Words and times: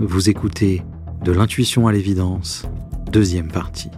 Vous 0.00 0.28
écoutez 0.28 0.82
De 1.24 1.30
l'intuition 1.30 1.86
à 1.86 1.92
l'évidence, 1.92 2.66
deuxième 3.12 3.46
partie. 3.46 3.92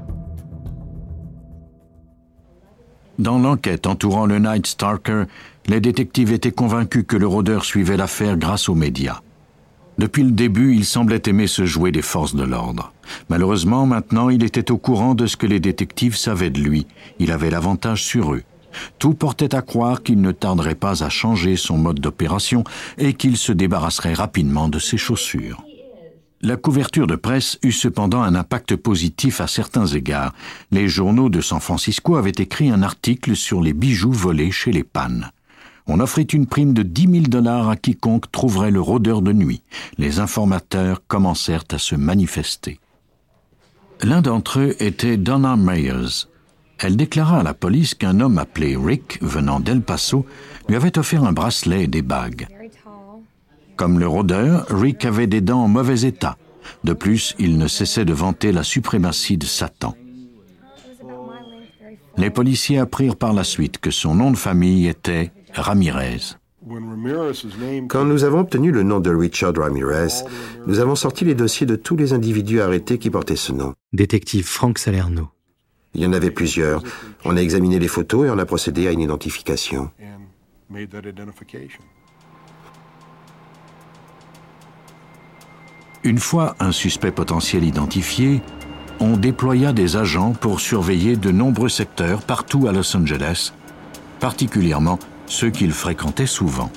Dans 3.18 3.38
l'enquête 3.38 3.86
entourant 3.86 4.26
le 4.26 4.38
Night 4.38 4.66
Stalker, 4.66 5.24
les 5.68 5.80
détectives 5.80 6.32
étaient 6.32 6.52
convaincus 6.52 7.06
que 7.08 7.16
le 7.16 7.26
rôdeur 7.26 7.64
suivait 7.64 7.96
l'affaire 7.96 8.36
grâce 8.36 8.68
aux 8.68 8.74
médias. 8.74 9.22
Depuis 9.96 10.22
le 10.22 10.32
début, 10.32 10.74
il 10.74 10.84
semblait 10.84 11.22
aimer 11.24 11.46
se 11.46 11.64
jouer 11.64 11.92
des 11.92 12.02
forces 12.02 12.34
de 12.34 12.44
l'ordre. 12.44 12.92
Malheureusement, 13.30 13.86
maintenant, 13.86 14.28
il 14.28 14.44
était 14.44 14.70
au 14.70 14.76
courant 14.76 15.14
de 15.14 15.26
ce 15.26 15.38
que 15.38 15.46
les 15.46 15.60
détectives 15.60 16.16
savaient 16.16 16.50
de 16.50 16.60
lui. 16.60 16.86
Il 17.18 17.32
avait 17.32 17.48
l'avantage 17.48 18.04
sur 18.04 18.34
eux. 18.34 18.42
Tout 18.98 19.14
portait 19.14 19.54
à 19.54 19.62
croire 19.62 20.02
qu'il 20.02 20.20
ne 20.20 20.32
tarderait 20.32 20.74
pas 20.74 21.02
à 21.02 21.08
changer 21.08 21.56
son 21.56 21.78
mode 21.78 22.00
d'opération 22.00 22.64
et 22.98 23.14
qu'il 23.14 23.38
se 23.38 23.52
débarrasserait 23.52 24.12
rapidement 24.12 24.68
de 24.68 24.78
ses 24.78 24.98
chaussures. 24.98 25.64
La 26.46 26.56
couverture 26.56 27.08
de 27.08 27.16
presse 27.16 27.58
eut 27.64 27.72
cependant 27.72 28.22
un 28.22 28.36
impact 28.36 28.76
positif 28.76 29.40
à 29.40 29.48
certains 29.48 29.88
égards. 29.88 30.32
Les 30.70 30.86
journaux 30.86 31.28
de 31.28 31.40
San 31.40 31.58
Francisco 31.58 32.14
avaient 32.14 32.30
écrit 32.38 32.70
un 32.70 32.84
article 32.84 33.34
sur 33.34 33.60
les 33.60 33.72
bijoux 33.72 34.12
volés 34.12 34.52
chez 34.52 34.70
les 34.70 34.84
pannes. 34.84 35.32
On 35.88 35.98
offrait 35.98 36.22
une 36.22 36.46
prime 36.46 36.72
de 36.72 36.84
10 36.84 37.10
000 37.10 37.24
dollars 37.24 37.68
à 37.68 37.74
quiconque 37.74 38.30
trouverait 38.30 38.70
le 38.70 38.80
rôdeur 38.80 39.22
de 39.22 39.32
nuit. 39.32 39.62
Les 39.98 40.20
informateurs 40.20 41.02
commencèrent 41.08 41.64
à 41.72 41.78
se 41.78 41.96
manifester. 41.96 42.78
L'un 44.04 44.22
d'entre 44.22 44.60
eux 44.60 44.76
était 44.78 45.16
Donna 45.16 45.56
Myers. 45.56 46.28
Elle 46.78 46.96
déclara 46.96 47.40
à 47.40 47.42
la 47.42 47.54
police 47.54 47.94
qu'un 47.94 48.20
homme 48.20 48.38
appelé 48.38 48.76
Rick, 48.80 49.18
venant 49.20 49.58
d'El 49.58 49.82
Paso, 49.82 50.24
lui 50.68 50.76
avait 50.76 50.96
offert 50.96 51.24
un 51.24 51.32
bracelet 51.32 51.82
et 51.82 51.88
des 51.88 52.02
bagues. 52.02 52.46
Comme 53.76 53.98
le 53.98 54.08
rôdeur, 54.08 54.66
Rick 54.70 55.04
avait 55.04 55.26
des 55.26 55.42
dents 55.42 55.62
en 55.62 55.68
mauvais 55.68 56.02
état. 56.02 56.38
De 56.84 56.94
plus, 56.94 57.34
il 57.38 57.58
ne 57.58 57.68
cessait 57.68 58.04
de 58.04 58.12
vanter 58.12 58.50
la 58.50 58.62
suprématie 58.62 59.36
de 59.36 59.44
Satan. 59.44 59.94
Les 62.16 62.30
policiers 62.30 62.78
apprirent 62.78 63.16
par 63.16 63.34
la 63.34 63.44
suite 63.44 63.78
que 63.78 63.90
son 63.90 64.14
nom 64.14 64.30
de 64.30 64.36
famille 64.36 64.86
était 64.86 65.30
Ramirez. 65.52 66.36
Quand 67.88 68.04
nous 68.04 68.24
avons 68.24 68.40
obtenu 68.40 68.72
le 68.72 68.82
nom 68.82 68.98
de 68.98 69.14
Richard 69.14 69.54
Ramirez, 69.56 70.24
nous 70.66 70.80
avons 70.80 70.96
sorti 70.96 71.24
les 71.24 71.34
dossiers 71.34 71.66
de 71.66 71.76
tous 71.76 71.96
les 71.96 72.12
individus 72.12 72.60
arrêtés 72.60 72.98
qui 72.98 73.10
portaient 73.10 73.36
ce 73.36 73.52
nom. 73.52 73.74
Détective 73.92 74.46
Frank 74.46 74.78
Salerno. 74.78 75.28
Il 75.94 76.02
y 76.02 76.06
en 76.06 76.12
avait 76.12 76.30
plusieurs. 76.30 76.82
On 77.24 77.36
a 77.36 77.40
examiné 77.40 77.78
les 77.78 77.88
photos 77.88 78.26
et 78.26 78.30
on 78.30 78.38
a 78.38 78.46
procédé 78.46 78.88
à 78.88 78.92
une 78.92 79.00
identification. 79.00 79.90
Une 86.06 86.20
fois 86.20 86.54
un 86.60 86.70
suspect 86.70 87.10
potentiel 87.10 87.64
identifié, 87.64 88.40
on 89.00 89.16
déploya 89.16 89.72
des 89.72 89.96
agents 89.96 90.34
pour 90.34 90.60
surveiller 90.60 91.16
de 91.16 91.32
nombreux 91.32 91.68
secteurs 91.68 92.22
partout 92.22 92.68
à 92.68 92.72
Los 92.72 92.96
Angeles, 92.96 93.52
particulièrement 94.20 95.00
ceux 95.26 95.50
qu'il 95.50 95.72
fréquentait 95.72 96.26
souvent. 96.26 96.70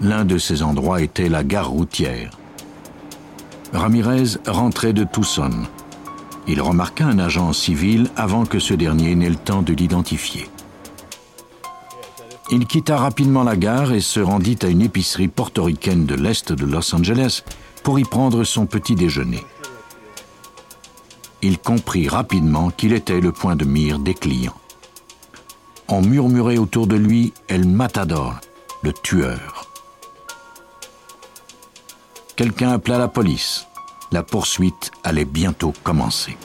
L'un 0.00 0.24
de 0.24 0.38
ces 0.38 0.62
endroits 0.62 1.02
était 1.02 1.28
la 1.28 1.42
gare 1.42 1.70
routière. 1.70 2.30
Ramirez 3.72 4.38
rentrait 4.46 4.92
de 4.92 5.02
Tucson. 5.02 5.64
Il 6.46 6.62
remarqua 6.62 7.04
un 7.04 7.18
agent 7.18 7.52
civil 7.52 8.06
avant 8.14 8.46
que 8.46 8.60
ce 8.60 8.74
dernier 8.74 9.16
n'ait 9.16 9.28
le 9.28 9.34
temps 9.34 9.62
de 9.62 9.72
l'identifier. 9.72 10.48
Il 12.52 12.66
quitta 12.66 12.96
rapidement 12.96 13.44
la 13.44 13.56
gare 13.56 13.92
et 13.92 14.00
se 14.00 14.18
rendit 14.18 14.58
à 14.62 14.66
une 14.66 14.82
épicerie 14.82 15.28
portoricaine 15.28 16.04
de 16.04 16.16
l'Est 16.16 16.52
de 16.52 16.66
Los 16.66 16.92
Angeles 16.94 17.44
pour 17.84 18.00
y 18.00 18.04
prendre 18.04 18.42
son 18.42 18.66
petit 18.66 18.96
déjeuner. 18.96 19.44
Il 21.42 21.58
comprit 21.58 22.08
rapidement 22.08 22.70
qu'il 22.70 22.92
était 22.92 23.20
le 23.20 23.30
point 23.30 23.54
de 23.54 23.64
mire 23.64 24.00
des 24.00 24.14
clients. 24.14 24.58
On 25.86 26.02
murmurait 26.02 26.58
autour 26.58 26.88
de 26.88 26.96
lui 26.96 27.32
El 27.48 27.66
Matador, 27.68 28.34
le 28.82 28.92
tueur. 28.92 29.70
Quelqu'un 32.34 32.72
appela 32.72 32.98
la 32.98 33.08
police. 33.08 33.66
La 34.10 34.24
poursuite 34.24 34.90
allait 35.04 35.24
bientôt 35.24 35.72
commencer. 35.84 36.36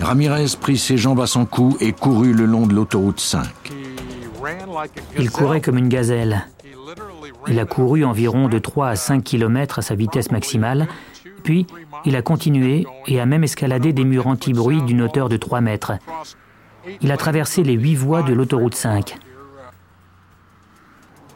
Ramirez 0.00 0.56
prit 0.60 0.78
ses 0.78 0.98
jambes 0.98 1.20
à 1.20 1.26
son 1.26 1.46
cou 1.46 1.76
et 1.80 1.92
courut 1.92 2.32
le 2.32 2.44
long 2.44 2.66
de 2.66 2.74
l'autoroute 2.74 3.18
5. 3.18 3.46
Il 5.18 5.30
courait 5.30 5.60
comme 5.60 5.78
une 5.78 5.88
gazelle. 5.88 6.46
Il 7.48 7.58
a 7.58 7.64
couru 7.64 8.04
environ 8.04 8.48
de 8.48 8.58
3 8.58 8.88
à 8.88 8.96
5 8.96 9.22
km 9.22 9.78
à 9.78 9.82
sa 9.82 9.94
vitesse 9.94 10.30
maximale, 10.30 10.86
puis 11.42 11.66
il 12.04 12.16
a 12.16 12.22
continué 12.22 12.86
et 13.06 13.20
a 13.20 13.26
même 13.26 13.44
escaladé 13.44 13.92
des 13.92 14.04
murs 14.04 14.26
anti-bruit 14.26 14.82
d'une 14.82 15.02
hauteur 15.02 15.28
de 15.28 15.36
3 15.36 15.60
mètres. 15.60 15.92
Il 17.00 17.10
a 17.10 17.16
traversé 17.16 17.62
les 17.62 17.72
huit 17.72 17.96
voies 17.96 18.22
de 18.22 18.32
l'autoroute 18.32 18.74
5. 18.74 19.16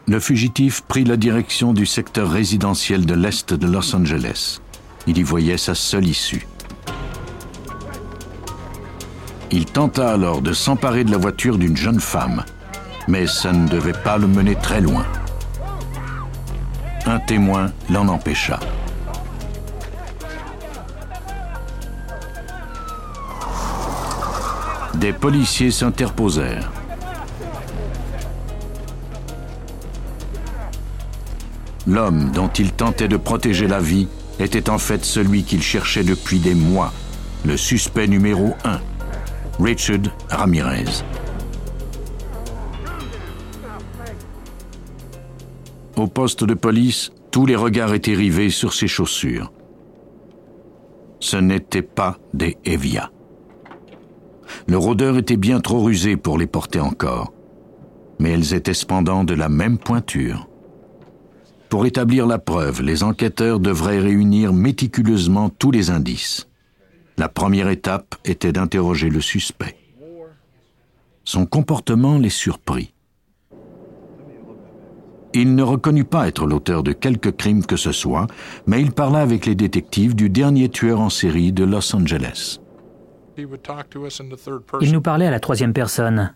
Le 0.06 0.18
fugitif 0.18 0.82
prit 0.82 1.04
la 1.04 1.16
direction 1.16 1.72
du 1.72 1.86
secteur 1.86 2.30
résidentiel 2.30 3.06
de 3.06 3.14
l'Est 3.14 3.54
de 3.54 3.66
Los 3.66 3.94
Angeles. 3.94 4.60
Il 5.06 5.18
y 5.18 5.22
voyait 5.22 5.56
sa 5.56 5.74
seule 5.74 6.06
issue. 6.06 6.46
Il 9.52 9.66
tenta 9.66 10.12
alors 10.12 10.42
de 10.42 10.52
s'emparer 10.52 11.04
de 11.04 11.10
la 11.10 11.18
voiture 11.18 11.58
d'une 11.58 11.76
jeune 11.76 12.00
femme 12.00 12.44
mais 13.10 13.26
ça 13.26 13.52
ne 13.52 13.66
devait 13.66 13.92
pas 13.92 14.18
le 14.18 14.28
mener 14.28 14.54
très 14.54 14.80
loin. 14.80 15.04
Un 17.06 17.18
témoin 17.18 17.72
l'en 17.90 18.06
empêcha. 18.06 18.60
Des 24.94 25.12
policiers 25.12 25.72
s'interposèrent. 25.72 26.70
L'homme 31.88 32.30
dont 32.30 32.48
il 32.48 32.70
tentait 32.72 33.08
de 33.08 33.16
protéger 33.16 33.66
la 33.66 33.80
vie 33.80 34.06
était 34.38 34.70
en 34.70 34.78
fait 34.78 35.04
celui 35.04 35.42
qu'il 35.42 35.62
cherchait 35.62 36.04
depuis 36.04 36.38
des 36.38 36.54
mois, 36.54 36.92
le 37.44 37.56
suspect 37.56 38.06
numéro 38.06 38.54
un, 38.64 38.78
Richard 39.58 40.12
Ramirez. 40.28 41.02
Au 46.00 46.06
poste 46.06 46.44
de 46.44 46.54
police, 46.54 47.12
tous 47.30 47.44
les 47.44 47.56
regards 47.56 47.92
étaient 47.92 48.14
rivés 48.14 48.48
sur 48.48 48.72
ses 48.72 48.88
chaussures. 48.88 49.52
Ce 51.20 51.36
n'étaient 51.36 51.82
pas 51.82 52.16
des 52.32 52.56
Evia. 52.64 53.10
Le 54.66 54.78
rôdeur 54.78 55.18
était 55.18 55.36
bien 55.36 55.60
trop 55.60 55.82
rusé 55.82 56.16
pour 56.16 56.38
les 56.38 56.46
porter 56.46 56.80
encore, 56.80 57.34
mais 58.18 58.30
elles 58.30 58.54
étaient 58.54 58.72
cependant 58.72 59.24
de 59.24 59.34
la 59.34 59.50
même 59.50 59.76
pointure. 59.76 60.48
Pour 61.68 61.84
établir 61.84 62.26
la 62.26 62.38
preuve, 62.38 62.80
les 62.80 63.02
enquêteurs 63.02 63.60
devraient 63.60 64.00
réunir 64.00 64.54
méticuleusement 64.54 65.50
tous 65.50 65.70
les 65.70 65.90
indices. 65.90 66.48
La 67.18 67.28
première 67.28 67.68
étape 67.68 68.14
était 68.24 68.52
d'interroger 68.52 69.10
le 69.10 69.20
suspect. 69.20 69.76
Son 71.24 71.44
comportement 71.44 72.16
les 72.16 72.30
surprit. 72.30 72.94
Il 75.32 75.54
ne 75.54 75.62
reconnut 75.62 76.04
pas 76.04 76.26
être 76.26 76.46
l'auteur 76.46 76.82
de 76.82 76.92
quelque 76.92 77.28
crime 77.28 77.64
que 77.64 77.76
ce 77.76 77.92
soit, 77.92 78.26
mais 78.66 78.80
il 78.80 78.90
parla 78.90 79.20
avec 79.20 79.46
les 79.46 79.54
détectives 79.54 80.16
du 80.16 80.28
dernier 80.28 80.68
tueur 80.68 81.00
en 81.00 81.10
série 81.10 81.52
de 81.52 81.64
Los 81.64 81.94
Angeles. 81.94 82.58
Il 83.36 84.92
nous 84.92 85.00
parlait 85.00 85.26
à 85.26 85.30
la 85.30 85.40
troisième 85.40 85.72
personne. 85.72 86.34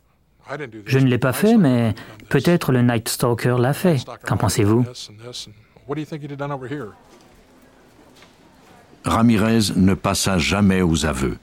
Je 0.86 0.98
ne 0.98 1.06
l'ai 1.06 1.18
pas 1.18 1.32
fait, 1.32 1.56
mais 1.56 1.94
peut-être 2.28 2.70
le 2.70 2.82
Night 2.82 3.08
Stalker 3.08 3.56
l'a 3.58 3.72
fait. 3.72 4.04
Qu'en 4.26 4.36
pensez-vous? 4.36 4.84
Ramirez 9.04 9.58
ne 9.76 9.94
passa 9.94 10.38
jamais 10.38 10.82
aux 10.82 11.04
aveux. 11.04 11.36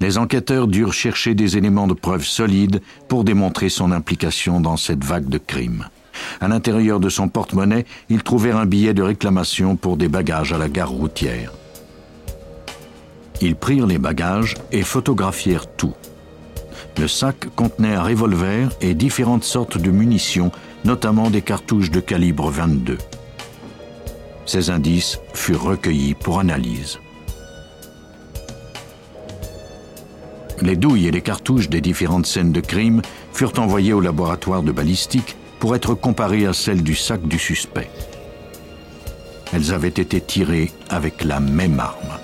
Les 0.00 0.18
enquêteurs 0.18 0.68
durent 0.68 0.92
chercher 0.92 1.34
des 1.34 1.56
éléments 1.56 1.88
de 1.88 1.94
preuve 1.94 2.24
solides 2.24 2.80
pour 3.08 3.24
démontrer 3.24 3.68
son 3.68 3.90
implication 3.90 4.60
dans 4.60 4.76
cette 4.76 5.04
vague 5.04 5.28
de 5.28 5.38
crimes. 5.38 5.88
À 6.40 6.48
l'intérieur 6.48 7.00
de 7.00 7.08
son 7.08 7.28
porte-monnaie, 7.28 7.84
ils 8.08 8.22
trouvèrent 8.22 8.58
un 8.58 8.66
billet 8.66 8.94
de 8.94 9.02
réclamation 9.02 9.76
pour 9.76 9.96
des 9.96 10.08
bagages 10.08 10.52
à 10.52 10.58
la 10.58 10.68
gare 10.68 10.90
routière. 10.90 11.52
Ils 13.40 13.56
prirent 13.56 13.86
les 13.86 13.98
bagages 13.98 14.56
et 14.70 14.82
photographièrent 14.82 15.66
tout. 15.66 15.94
Le 16.98 17.08
sac 17.08 17.48
contenait 17.56 17.94
un 17.94 18.02
revolver 18.02 18.68
et 18.80 18.94
différentes 18.94 19.44
sortes 19.44 19.78
de 19.78 19.90
munitions, 19.90 20.52
notamment 20.84 21.30
des 21.30 21.42
cartouches 21.42 21.90
de 21.90 22.00
calibre 22.00 22.50
22. 22.50 22.98
Ces 24.46 24.70
indices 24.70 25.18
furent 25.34 25.62
recueillis 25.62 26.14
pour 26.14 26.38
analyse. 26.38 26.98
Les 30.60 30.76
douilles 30.76 31.08
et 31.08 31.10
les 31.10 31.22
cartouches 31.22 31.68
des 31.68 31.80
différentes 31.80 32.26
scènes 32.26 32.52
de 32.52 32.60
crime 32.60 33.02
furent 33.32 33.58
envoyées 33.58 33.92
au 33.92 34.00
laboratoire 34.00 34.62
de 34.62 34.70
balistique 34.70 35.36
pour 35.62 35.76
être 35.76 35.94
comparée 35.94 36.44
à 36.44 36.52
celle 36.52 36.82
du 36.82 36.96
sac 36.96 37.22
du 37.22 37.38
suspect. 37.38 37.88
Elles 39.52 39.72
avaient 39.72 39.86
été 39.86 40.20
tirées 40.20 40.72
avec 40.88 41.22
la 41.22 41.38
même 41.38 41.78
arme. 41.78 42.18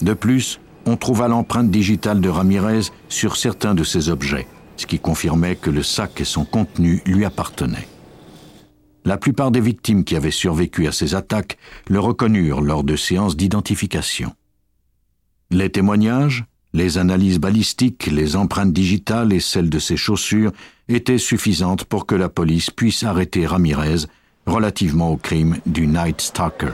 De 0.00 0.14
plus, 0.14 0.58
on 0.86 0.96
trouva 0.96 1.28
l'empreinte 1.28 1.70
digitale 1.70 2.22
de 2.22 2.30
Ramirez 2.30 2.84
sur 3.10 3.36
certains 3.36 3.74
de 3.74 3.84
ces 3.84 4.08
objets, 4.08 4.46
ce 4.78 4.86
qui 4.86 4.98
confirmait 4.98 5.56
que 5.56 5.68
le 5.68 5.82
sac 5.82 6.18
et 6.22 6.24
son 6.24 6.46
contenu 6.46 7.02
lui 7.04 7.26
appartenaient. 7.26 7.88
La 9.04 9.18
plupart 9.18 9.50
des 9.50 9.60
victimes 9.60 10.04
qui 10.04 10.16
avaient 10.16 10.30
survécu 10.30 10.86
à 10.86 10.92
ces 10.92 11.14
attaques 11.14 11.58
le 11.86 12.00
reconnurent 12.00 12.62
lors 12.62 12.82
de 12.82 12.96
séances 12.96 13.36
d'identification. 13.36 14.32
Les 15.50 15.68
témoignages, 15.68 16.46
les 16.72 16.98
analyses 16.98 17.38
balistiques, 17.38 18.06
les 18.06 18.36
empreintes 18.36 18.72
digitales 18.72 19.32
et 19.32 19.40
celles 19.40 19.70
de 19.70 19.78
ses 19.78 19.96
chaussures 19.96 20.52
étaient 20.88 21.18
suffisantes 21.18 21.84
pour 21.84 22.06
que 22.06 22.14
la 22.14 22.28
police 22.28 22.70
puisse 22.70 23.02
arrêter 23.02 23.46
Ramirez 23.46 24.06
relativement 24.46 25.10
au 25.10 25.16
crime 25.16 25.58
du 25.66 25.86
Night 25.86 26.20
Stalker. 26.20 26.72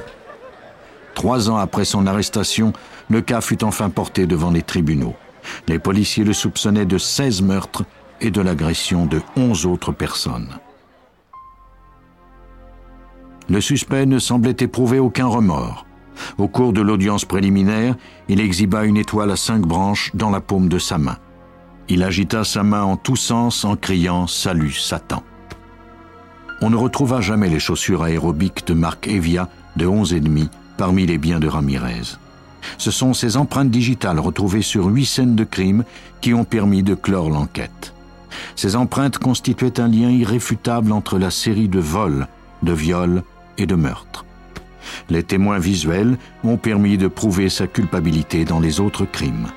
Trois 1.14 1.48
ans 1.48 1.56
après 1.56 1.84
son 1.84 2.06
arrestation, 2.06 2.72
le 3.08 3.22
cas 3.22 3.40
fut 3.40 3.64
enfin 3.64 3.88
porté 3.88 4.26
devant 4.26 4.50
les 4.50 4.62
tribunaux. 4.62 5.14
Les 5.68 5.78
policiers 5.78 6.24
le 6.24 6.32
soupçonnaient 6.32 6.86
de 6.86 6.98
16 6.98 7.42
meurtres 7.42 7.84
et 8.20 8.30
de 8.30 8.40
l'agression 8.40 9.06
de 9.06 9.22
11 9.36 9.66
autres 9.66 9.92
personnes. 9.92 10.58
Le 13.48 13.60
suspect 13.60 14.06
ne 14.06 14.18
semblait 14.18 14.56
éprouver 14.58 14.98
aucun 14.98 15.26
remords. 15.26 15.85
Au 16.38 16.48
cours 16.48 16.72
de 16.72 16.80
l'audience 16.80 17.24
préliminaire, 17.24 17.94
il 18.28 18.40
exhiba 18.40 18.84
une 18.84 18.96
étoile 18.96 19.30
à 19.30 19.36
cinq 19.36 19.62
branches 19.62 20.10
dans 20.14 20.30
la 20.30 20.40
paume 20.40 20.68
de 20.68 20.78
sa 20.78 20.98
main. 20.98 21.16
Il 21.88 22.02
agita 22.02 22.44
sa 22.44 22.62
main 22.62 22.82
en 22.82 22.96
tous 22.96 23.16
sens 23.16 23.64
en 23.64 23.76
criant 23.76 24.26
Salut 24.26 24.72
Satan. 24.72 25.22
On 26.60 26.70
ne 26.70 26.76
retrouva 26.76 27.20
jamais 27.20 27.48
les 27.48 27.58
chaussures 27.58 28.02
aérobiques 28.02 28.66
de 28.66 28.74
marque 28.74 29.08
Evia 29.08 29.48
de 29.76 29.86
11,5 29.86 30.48
parmi 30.76 31.06
les 31.06 31.18
biens 31.18 31.38
de 31.38 31.48
Ramirez. 31.48 32.16
Ce 32.78 32.90
sont 32.90 33.14
ces 33.14 33.36
empreintes 33.36 33.70
digitales 33.70 34.18
retrouvées 34.18 34.62
sur 34.62 34.86
huit 34.86 35.06
scènes 35.06 35.36
de 35.36 35.44
crime 35.44 35.84
qui 36.20 36.34
ont 36.34 36.44
permis 36.44 36.82
de 36.82 36.94
clore 36.94 37.30
l'enquête. 37.30 37.94
Ces 38.56 38.76
empreintes 38.76 39.18
constituaient 39.18 39.80
un 39.80 39.88
lien 39.88 40.10
irréfutable 40.10 40.92
entre 40.92 41.18
la 41.18 41.30
série 41.30 41.68
de 41.68 41.78
vols, 41.78 42.26
de 42.62 42.72
viols 42.72 43.22
et 43.58 43.66
de 43.66 43.74
meurtres. 43.74 44.25
Les 45.08 45.22
témoins 45.22 45.58
visuels 45.58 46.16
ont 46.44 46.56
permis 46.56 46.98
de 46.98 47.08
prouver 47.08 47.48
sa 47.48 47.66
culpabilité 47.66 48.44
dans 48.44 48.60
les 48.60 48.80
autres 48.80 49.04
crimes. 49.04 49.48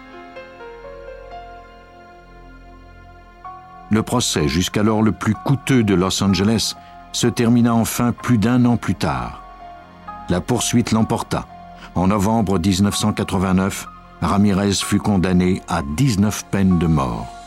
Le 3.91 4.03
procès, 4.03 4.47
jusqu'alors 4.47 5.01
le 5.01 5.11
plus 5.11 5.33
coûteux 5.33 5.83
de 5.83 5.95
Los 5.95 6.23
Angeles, 6.23 6.75
se 7.11 7.27
termina 7.27 7.73
enfin 7.73 8.11
plus 8.11 8.37
d'un 8.37 8.65
an 8.65 8.77
plus 8.77 8.95
tard. 8.95 9.43
La 10.29 10.41
poursuite 10.41 10.91
l'emporta. 10.91 11.47
En 11.95 12.07
novembre 12.07 12.59
1989, 12.59 13.87
Ramirez 14.21 14.73
fut 14.73 14.99
condamné 14.99 15.61
à 15.67 15.81
19 15.97 16.45
peines 16.51 16.77
de 16.77 16.85
mort. 16.85 17.38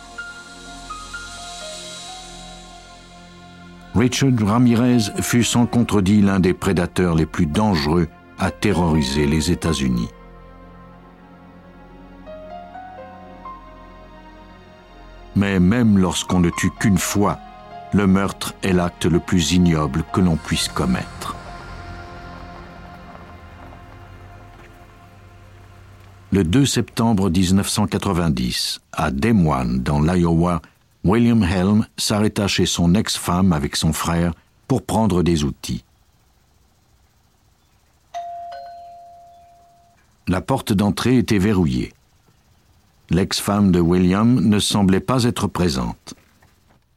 Richard 3.94 4.32
Ramirez 4.40 5.10
fut 5.20 5.44
sans 5.44 5.66
contredit 5.66 6.22
l'un 6.22 6.40
des 6.40 6.54
prédateurs 6.54 7.14
les 7.14 7.26
plus 7.26 7.44
dangereux 7.44 8.08
à 8.38 8.50
terroriser 8.50 9.26
les 9.26 9.50
États-Unis. 9.50 10.08
Mais 15.36 15.60
même 15.60 15.98
lorsqu'on 15.98 16.40
ne 16.40 16.50
tue 16.50 16.70
qu'une 16.70 16.98
fois, 16.98 17.38
le 17.92 18.06
meurtre 18.06 18.54
est 18.62 18.72
l'acte 18.72 19.04
le 19.04 19.20
plus 19.20 19.52
ignoble 19.52 20.04
que 20.12 20.20
l'on 20.20 20.36
puisse 20.36 20.68
commettre. 20.68 21.36
Le 26.30 26.44
2 26.44 26.64
septembre 26.64 27.28
1990, 27.28 28.80
à 28.94 29.10
Des 29.10 29.34
Moines, 29.34 29.82
dans 29.82 30.00
l'Iowa, 30.00 30.62
William 31.04 31.42
Helm 31.42 31.86
s'arrêta 31.96 32.46
chez 32.46 32.66
son 32.66 32.94
ex-femme 32.94 33.52
avec 33.52 33.74
son 33.76 33.92
frère 33.92 34.32
pour 34.68 34.82
prendre 34.82 35.22
des 35.22 35.42
outils. 35.42 35.84
La 40.28 40.40
porte 40.40 40.72
d'entrée 40.72 41.18
était 41.18 41.38
verrouillée. 41.38 41.92
L'ex-femme 43.10 43.72
de 43.72 43.80
William 43.80 44.40
ne 44.40 44.58
semblait 44.60 45.00
pas 45.00 45.24
être 45.24 45.48
présente. 45.48 46.14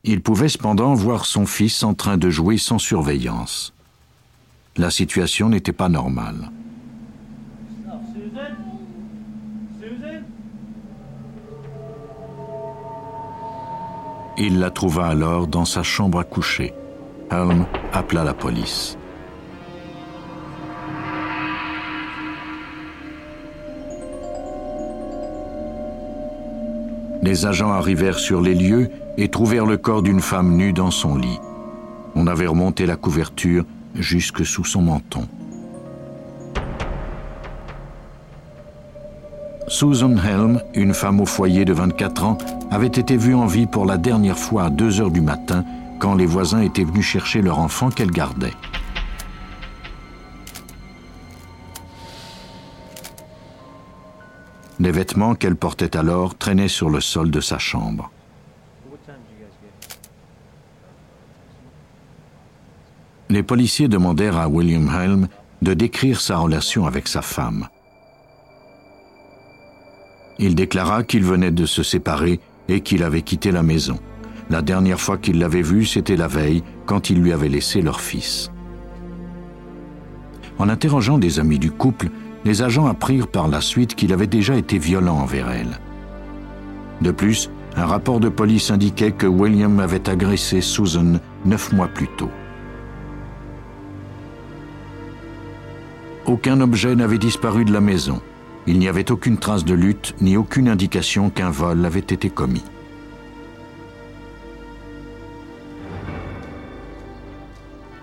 Il 0.03 0.21
pouvait 0.21 0.49
cependant 0.49 0.93
voir 0.93 1.25
son 1.25 1.47
fils 1.47 1.81
en 1.81 1.95
train 1.95 2.17
de 2.17 2.29
jouer 2.29 2.59
sans 2.59 2.77
surveillance. 2.77 3.73
La 4.77 4.91
situation 4.91 5.49
n'était 5.49 5.73
pas 5.73 5.89
normale. 5.89 6.51
Il 14.37 14.59
la 14.59 14.69
trouva 14.69 15.07
alors 15.07 15.47
dans 15.47 15.63
sa 15.63 15.81
chambre 15.81 16.19
à 16.19 16.25
coucher. 16.25 16.73
Helm 17.31 17.65
appela 17.93 18.23
la 18.25 18.33
police. 18.33 18.97
Les 27.21 27.45
agents 27.45 27.71
arrivèrent 27.71 28.19
sur 28.19 28.41
les 28.41 28.53
lieux 28.53 28.91
et 29.17 29.29
trouvèrent 29.29 29.65
le 29.65 29.77
corps 29.77 30.01
d'une 30.01 30.19
femme 30.19 30.57
nue 30.57 30.73
dans 30.73 30.91
son 30.91 31.15
lit. 31.15 31.39
On 32.13 32.27
avait 32.27 32.45
remonté 32.45 32.85
la 32.85 32.97
couverture 32.97 33.63
jusque 33.95 34.45
sous 34.45 34.65
son 34.65 34.81
menton. 34.81 35.27
Susan 39.67 40.15
Helm, 40.17 40.61
une 40.75 40.93
femme 40.93 41.19
au 41.19 41.25
foyer 41.25 41.65
de 41.65 41.73
24 41.73 42.23
ans, 42.23 42.37
avait 42.75 42.87
été 42.87 43.15
vue 43.15 43.35
en 43.35 43.45
vie 43.45 43.67
pour 43.67 43.85
la 43.85 43.95
dernière 43.95 44.37
fois 44.37 44.65
à 44.65 44.69
2 44.69 44.99
heures 44.99 45.09
du 45.09 45.21
matin 45.21 45.63
quand 45.97 46.13
les 46.13 46.25
voisins 46.25 46.59
étaient 46.59 46.83
venus 46.83 47.05
chercher 47.05 47.41
leur 47.41 47.59
enfant 47.59 47.89
qu'elle 47.89 48.11
gardait. 48.11 48.51
Les 54.77 54.91
vêtements 54.91 55.35
qu'elle 55.35 55.55
portait 55.55 55.95
alors 55.95 56.35
traînaient 56.35 56.67
sur 56.67 56.89
le 56.89 56.99
sol 56.99 57.31
de 57.31 57.39
sa 57.39 57.57
chambre. 57.59 58.11
Les 63.29 63.41
policiers 63.41 63.87
demandèrent 63.87 64.37
à 64.37 64.49
William 64.49 64.89
Helm 64.89 65.27
de 65.61 65.73
décrire 65.73 66.19
sa 66.19 66.39
relation 66.39 66.85
avec 66.85 67.07
sa 67.07 67.21
femme. 67.21 67.69
Il 70.39 70.55
déclara 70.55 71.03
qu'il 71.03 71.23
venait 71.23 71.51
de 71.51 71.65
se 71.65 71.81
séparer 71.81 72.41
et 72.67 72.81
qu'il 72.81 73.03
avait 73.03 73.21
quitté 73.21 73.51
la 73.51 73.63
maison. 73.63 73.99
La 74.49 74.61
dernière 74.61 74.99
fois 74.99 75.17
qu'il 75.17 75.39
l'avait 75.39 75.61
vue, 75.61 75.85
c'était 75.85 76.15
la 76.15 76.27
veille, 76.27 76.63
quand 76.85 77.09
il 77.09 77.21
lui 77.21 77.33
avait 77.33 77.49
laissé 77.49 77.81
leur 77.81 77.99
fils. 77.99 78.51
En 80.57 80.69
interrogeant 80.69 81.17
des 81.17 81.39
amis 81.39 81.59
du 81.59 81.71
couple, 81.71 82.09
les 82.45 82.61
agents 82.61 82.85
apprirent 82.85 83.27
par 83.27 83.47
la 83.47 83.59
suite 83.59 83.95
qu'il 83.95 84.13
avait 84.13 84.27
déjà 84.27 84.55
été 84.55 84.77
violent 84.77 85.17
envers 85.17 85.49
elle. 85.49 85.79
De 87.01 87.11
plus, 87.11 87.49
un 87.75 87.85
rapport 87.85 88.19
de 88.19 88.29
police 88.29 88.71
indiquait 88.71 89.11
que 89.11 89.27
William 89.27 89.79
avait 89.79 90.07
agressé 90.07 90.61
Susan 90.61 91.19
neuf 91.43 91.73
mois 91.73 91.89
plus 91.89 92.07
tôt. 92.17 92.29
Aucun 96.25 96.61
objet 96.61 96.95
n'avait 96.95 97.17
disparu 97.17 97.65
de 97.65 97.73
la 97.73 97.81
maison. 97.81 98.21
Il 98.67 98.79
n'y 98.79 98.87
avait 98.87 99.11
aucune 99.11 99.37
trace 99.37 99.63
de 99.63 99.73
lutte 99.73 100.15
ni 100.21 100.37
aucune 100.37 100.67
indication 100.67 101.29
qu'un 101.29 101.51
vol 101.51 101.85
avait 101.85 101.99
été 101.99 102.29
commis. 102.29 102.63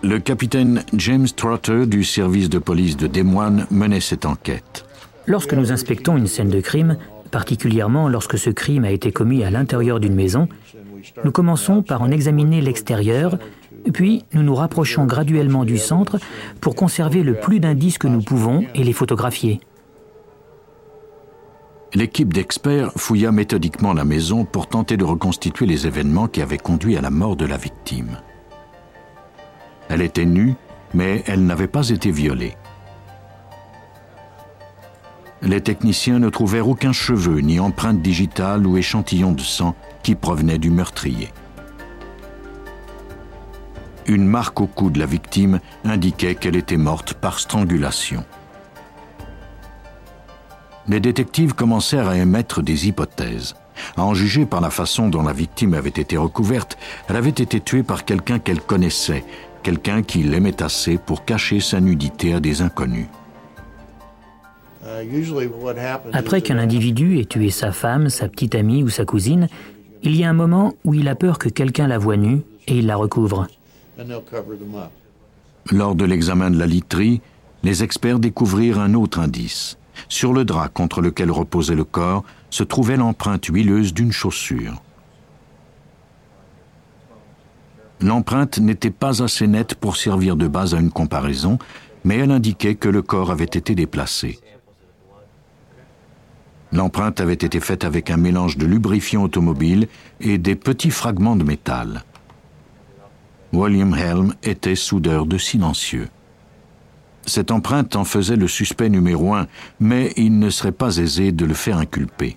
Le 0.04 0.18
capitaine 0.18 0.82
James 0.94 1.28
Trotter 1.28 1.86
du 1.86 2.04
service 2.04 2.48
de 2.48 2.58
police 2.58 2.96
de 2.96 3.06
Des 3.06 3.22
Moines 3.22 3.66
menait 3.70 4.00
cette 4.00 4.26
enquête. 4.26 4.84
Lorsque 5.26 5.54
nous 5.54 5.70
inspectons 5.70 6.16
une 6.16 6.26
scène 6.26 6.48
de 6.48 6.60
crime, 6.60 6.96
particulièrement 7.30 8.08
lorsque 8.08 8.36
ce 8.36 8.50
crime 8.50 8.84
a 8.84 8.90
été 8.90 9.12
commis 9.12 9.44
à 9.44 9.50
l'intérieur 9.50 10.00
d'une 10.00 10.14
maison, 10.14 10.48
nous 11.24 11.30
commençons 11.32 11.82
par 11.82 12.02
en 12.02 12.10
examiner 12.10 12.60
l'extérieur, 12.60 13.38
puis 13.92 14.24
nous 14.32 14.42
nous 14.42 14.54
rapprochons 14.54 15.06
graduellement 15.06 15.64
du 15.64 15.78
centre 15.78 16.18
pour 16.60 16.74
conserver 16.74 17.22
le 17.22 17.34
plus 17.34 17.60
d'indices 17.60 17.98
que 17.98 18.08
nous 18.08 18.22
pouvons 18.22 18.64
et 18.74 18.84
les 18.84 18.92
photographier 18.92 19.60
l'équipe 21.94 22.32
d'experts 22.32 22.92
fouilla 22.96 23.32
méthodiquement 23.32 23.92
la 23.92 24.04
maison 24.04 24.44
pour 24.44 24.66
tenter 24.66 24.96
de 24.96 25.04
reconstituer 25.04 25.66
les 25.66 25.86
événements 25.86 26.28
qui 26.28 26.40
avaient 26.40 26.58
conduit 26.58 26.96
à 26.96 27.00
la 27.00 27.10
mort 27.10 27.36
de 27.36 27.44
la 27.44 27.56
victime. 27.56 28.18
Elle 29.88 30.02
était 30.02 30.24
nue, 30.24 30.54
mais 30.94 31.22
elle 31.26 31.44
n'avait 31.44 31.68
pas 31.68 31.90
été 31.90 32.10
violée. 32.10 32.56
Les 35.42 35.60
techniciens 35.60 36.18
ne 36.18 36.28
trouvèrent 36.28 36.68
aucun 36.68 36.92
cheveu, 36.92 37.40
ni 37.40 37.58
empreinte 37.58 38.00
digitale 38.00 38.66
ou 38.66 38.76
échantillon 38.76 39.32
de 39.32 39.40
sang 39.40 39.74
qui 40.02 40.14
provenait 40.14 40.58
du 40.58 40.70
meurtrier. 40.70 41.32
Une 44.06 44.26
marque 44.26 44.60
au 44.60 44.66
cou 44.66 44.90
de 44.90 44.98
la 44.98 45.06
victime 45.06 45.60
indiquait 45.84 46.36
qu'elle 46.36 46.56
était 46.56 46.76
morte 46.76 47.14
par 47.14 47.38
strangulation. 47.38 48.24
Les 50.88 51.00
détectives 51.00 51.54
commencèrent 51.54 52.08
à 52.08 52.16
émettre 52.16 52.62
des 52.62 52.88
hypothèses. 52.88 53.54
À 53.96 54.04
en 54.04 54.14
juger 54.14 54.46
par 54.46 54.60
la 54.60 54.70
façon 54.70 55.08
dont 55.08 55.22
la 55.22 55.32
victime 55.32 55.74
avait 55.74 55.88
été 55.90 56.16
recouverte, 56.16 56.76
elle 57.08 57.16
avait 57.16 57.30
été 57.30 57.60
tuée 57.60 57.82
par 57.82 58.04
quelqu'un 58.04 58.38
qu'elle 58.38 58.60
connaissait, 58.60 59.24
quelqu'un 59.62 60.02
qui 60.02 60.22
l'aimait 60.22 60.62
assez 60.62 60.98
pour 60.98 61.24
cacher 61.24 61.60
sa 61.60 61.80
nudité 61.80 62.34
à 62.34 62.40
des 62.40 62.62
inconnus. 62.62 63.06
Après 66.12 66.42
qu'un 66.42 66.58
individu 66.58 67.18
ait 67.18 67.24
tué 67.24 67.50
sa 67.50 67.72
femme, 67.72 68.08
sa 68.08 68.28
petite 68.28 68.54
amie 68.54 68.82
ou 68.82 68.88
sa 68.88 69.04
cousine, 69.04 69.48
il 70.02 70.16
y 70.16 70.24
a 70.24 70.30
un 70.30 70.34
moment 70.34 70.74
où 70.84 70.94
il 70.94 71.08
a 71.08 71.14
peur 71.14 71.38
que 71.38 71.48
quelqu'un 71.48 71.86
la 71.86 71.98
voie 71.98 72.16
nue 72.16 72.42
et 72.66 72.78
il 72.78 72.86
la 72.86 72.96
recouvre. 72.96 73.46
Lors 75.70 75.94
de 75.94 76.04
l'examen 76.04 76.50
de 76.50 76.58
la 76.58 76.66
literie, 76.66 77.20
les 77.62 77.84
experts 77.84 78.18
découvrirent 78.18 78.80
un 78.80 78.94
autre 78.94 79.20
indice. 79.20 79.78
Sur 80.08 80.32
le 80.32 80.44
drap 80.44 80.68
contre 80.68 81.00
lequel 81.00 81.30
reposait 81.30 81.74
le 81.74 81.84
corps 81.84 82.24
se 82.50 82.62
trouvait 82.62 82.96
l'empreinte 82.96 83.46
huileuse 83.46 83.94
d'une 83.94 84.12
chaussure. 84.12 84.82
L'empreinte 88.00 88.58
n'était 88.58 88.90
pas 88.90 89.22
assez 89.22 89.46
nette 89.46 89.76
pour 89.76 89.96
servir 89.96 90.36
de 90.36 90.48
base 90.48 90.74
à 90.74 90.80
une 90.80 90.90
comparaison, 90.90 91.58
mais 92.04 92.18
elle 92.18 92.32
indiquait 92.32 92.74
que 92.74 92.88
le 92.88 93.02
corps 93.02 93.30
avait 93.30 93.44
été 93.44 93.74
déplacé. 93.74 94.40
L'empreinte 96.72 97.20
avait 97.20 97.34
été 97.34 97.60
faite 97.60 97.84
avec 97.84 98.10
un 98.10 98.16
mélange 98.16 98.56
de 98.56 98.66
lubrifiant 98.66 99.22
automobile 99.22 99.88
et 100.20 100.38
des 100.38 100.56
petits 100.56 100.90
fragments 100.90 101.36
de 101.36 101.44
métal. 101.44 102.02
William 103.52 103.94
Helm 103.94 104.34
était 104.42 104.74
soudeur 104.74 105.26
de 105.26 105.36
silencieux. 105.36 106.08
Cette 107.26 107.50
empreinte 107.50 107.96
en 107.96 108.04
faisait 108.04 108.36
le 108.36 108.48
suspect 108.48 108.88
numéro 108.88 109.34
un, 109.34 109.46
mais 109.80 110.12
il 110.16 110.38
ne 110.38 110.50
serait 110.50 110.72
pas 110.72 110.96
aisé 110.96 111.32
de 111.32 111.44
le 111.44 111.54
faire 111.54 111.78
inculper. 111.78 112.36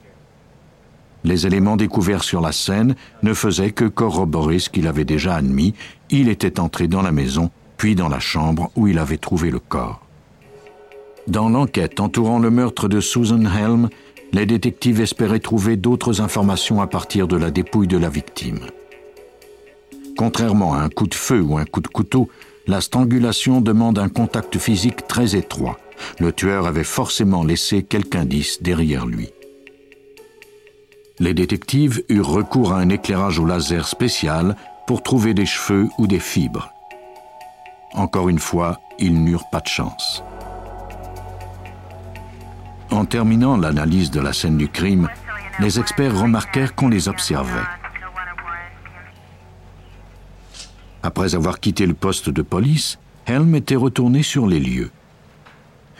Les 1.23 1.47
éléments 1.47 1.75
découverts 1.75 2.23
sur 2.23 2.39
la 2.39 2.51
scène 2.51 2.95
ne 3.23 3.33
faisaient 3.33 3.71
que 3.71 3.85
corroborer 3.85 4.59
ce 4.59 4.69
qu'il 4.69 4.87
avait 4.87 5.05
déjà 5.05 5.35
admis. 5.35 5.73
Il 6.11 6.29
était 6.29 6.59
entré 6.59 6.87
dans 6.87 7.01
la 7.01 7.11
maison, 7.11 7.49
puis 7.77 7.95
dans 7.95 8.09
la 8.09 8.19
chambre 8.19 8.69
où 8.75 8.87
il 8.87 8.99
avait 8.99 9.17
trouvé 9.17 9.49
le 9.49 9.57
corps. 9.57 10.05
Dans 11.27 11.49
l'enquête 11.49 11.99
entourant 11.99 12.37
le 12.37 12.51
meurtre 12.51 12.87
de 12.87 12.99
Susan 12.99 13.43
Helm, 13.43 13.89
les 14.33 14.45
détectives 14.45 15.01
espéraient 15.01 15.39
trouver 15.39 15.77
d'autres 15.77 16.21
informations 16.21 16.79
à 16.79 16.87
partir 16.87 17.27
de 17.27 17.37
la 17.37 17.49
dépouille 17.49 17.87
de 17.87 17.97
la 17.97 18.09
victime. 18.09 18.59
Contrairement 20.15 20.75
à 20.75 20.79
un 20.79 20.89
coup 20.89 21.07
de 21.07 21.15
feu 21.15 21.41
ou 21.41 21.57
un 21.57 21.65
coup 21.65 21.81
de 21.81 21.87
couteau, 21.87 22.29
la 22.67 22.81
strangulation 22.81 23.61
demande 23.61 23.99
un 23.99 24.09
contact 24.09 24.57
physique 24.57 25.07
très 25.07 25.35
étroit. 25.35 25.77
Le 26.19 26.31
tueur 26.31 26.67
avait 26.67 26.83
forcément 26.83 27.43
laissé 27.43 27.83
quelque 27.83 28.17
indice 28.17 28.61
derrière 28.61 29.05
lui. 29.05 29.29
Les 31.19 31.33
détectives 31.33 32.03
eurent 32.09 32.27
recours 32.27 32.73
à 32.73 32.79
un 32.79 32.89
éclairage 32.89 33.39
au 33.39 33.45
laser 33.45 33.87
spécial 33.87 34.55
pour 34.87 35.03
trouver 35.03 35.33
des 35.33 35.45
cheveux 35.45 35.87
ou 35.97 36.07
des 36.07 36.19
fibres. 36.19 36.71
Encore 37.93 38.27
une 38.27 38.39
fois, 38.39 38.79
ils 38.99 39.23
n'eurent 39.23 39.49
pas 39.49 39.61
de 39.61 39.67
chance. 39.67 40.23
En 42.91 43.05
terminant 43.05 43.57
l'analyse 43.57 44.11
de 44.11 44.19
la 44.19 44.33
scène 44.33 44.57
du 44.57 44.67
crime, 44.67 45.07
les 45.59 45.79
experts 45.79 46.19
remarquèrent 46.19 46.75
qu'on 46.75 46.89
les 46.89 47.07
observait. 47.07 47.51
Après 51.05 51.35
avoir 51.35 51.59
quitté 51.59 51.85
le 51.85 51.93
poste 51.93 52.31
de 52.31 52.41
police, 52.41 52.97
Helm 53.27 53.53
était 53.53 53.75
retourné 53.75 54.23
sur 54.23 54.47
les 54.47 54.59
lieux. 54.59 54.89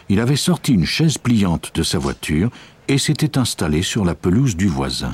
Il 0.10 0.20
avait 0.20 0.36
sorti 0.36 0.74
une 0.74 0.86
chaise 0.86 1.20
pliante 1.20 1.72
de 1.76 1.84
sa 1.84 2.00
voiture 2.00 2.50
et 2.88 2.98
s'était 2.98 3.38
installé 3.38 3.84
sur 3.84 4.04
la 4.04 4.16
pelouse 4.16 4.56
du 4.56 4.66
voisin. 4.66 5.14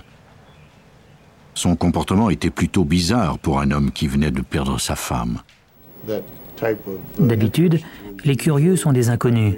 Son 1.55 1.75
comportement 1.75 2.29
était 2.29 2.50
plutôt 2.50 2.86
bizarre 2.86 3.38
pour 3.38 3.60
un 3.60 3.71
homme 3.71 3.91
qui 3.91 4.07
venait 4.07 4.31
de 4.31 4.39
perdre 4.39 4.79
sa 4.79 4.95
femme. 4.95 5.39
D'habitude, 7.19 7.81
les 8.24 8.38
curieux 8.38 8.77
sont 8.77 8.93
des 8.93 9.10
inconnus. 9.10 9.55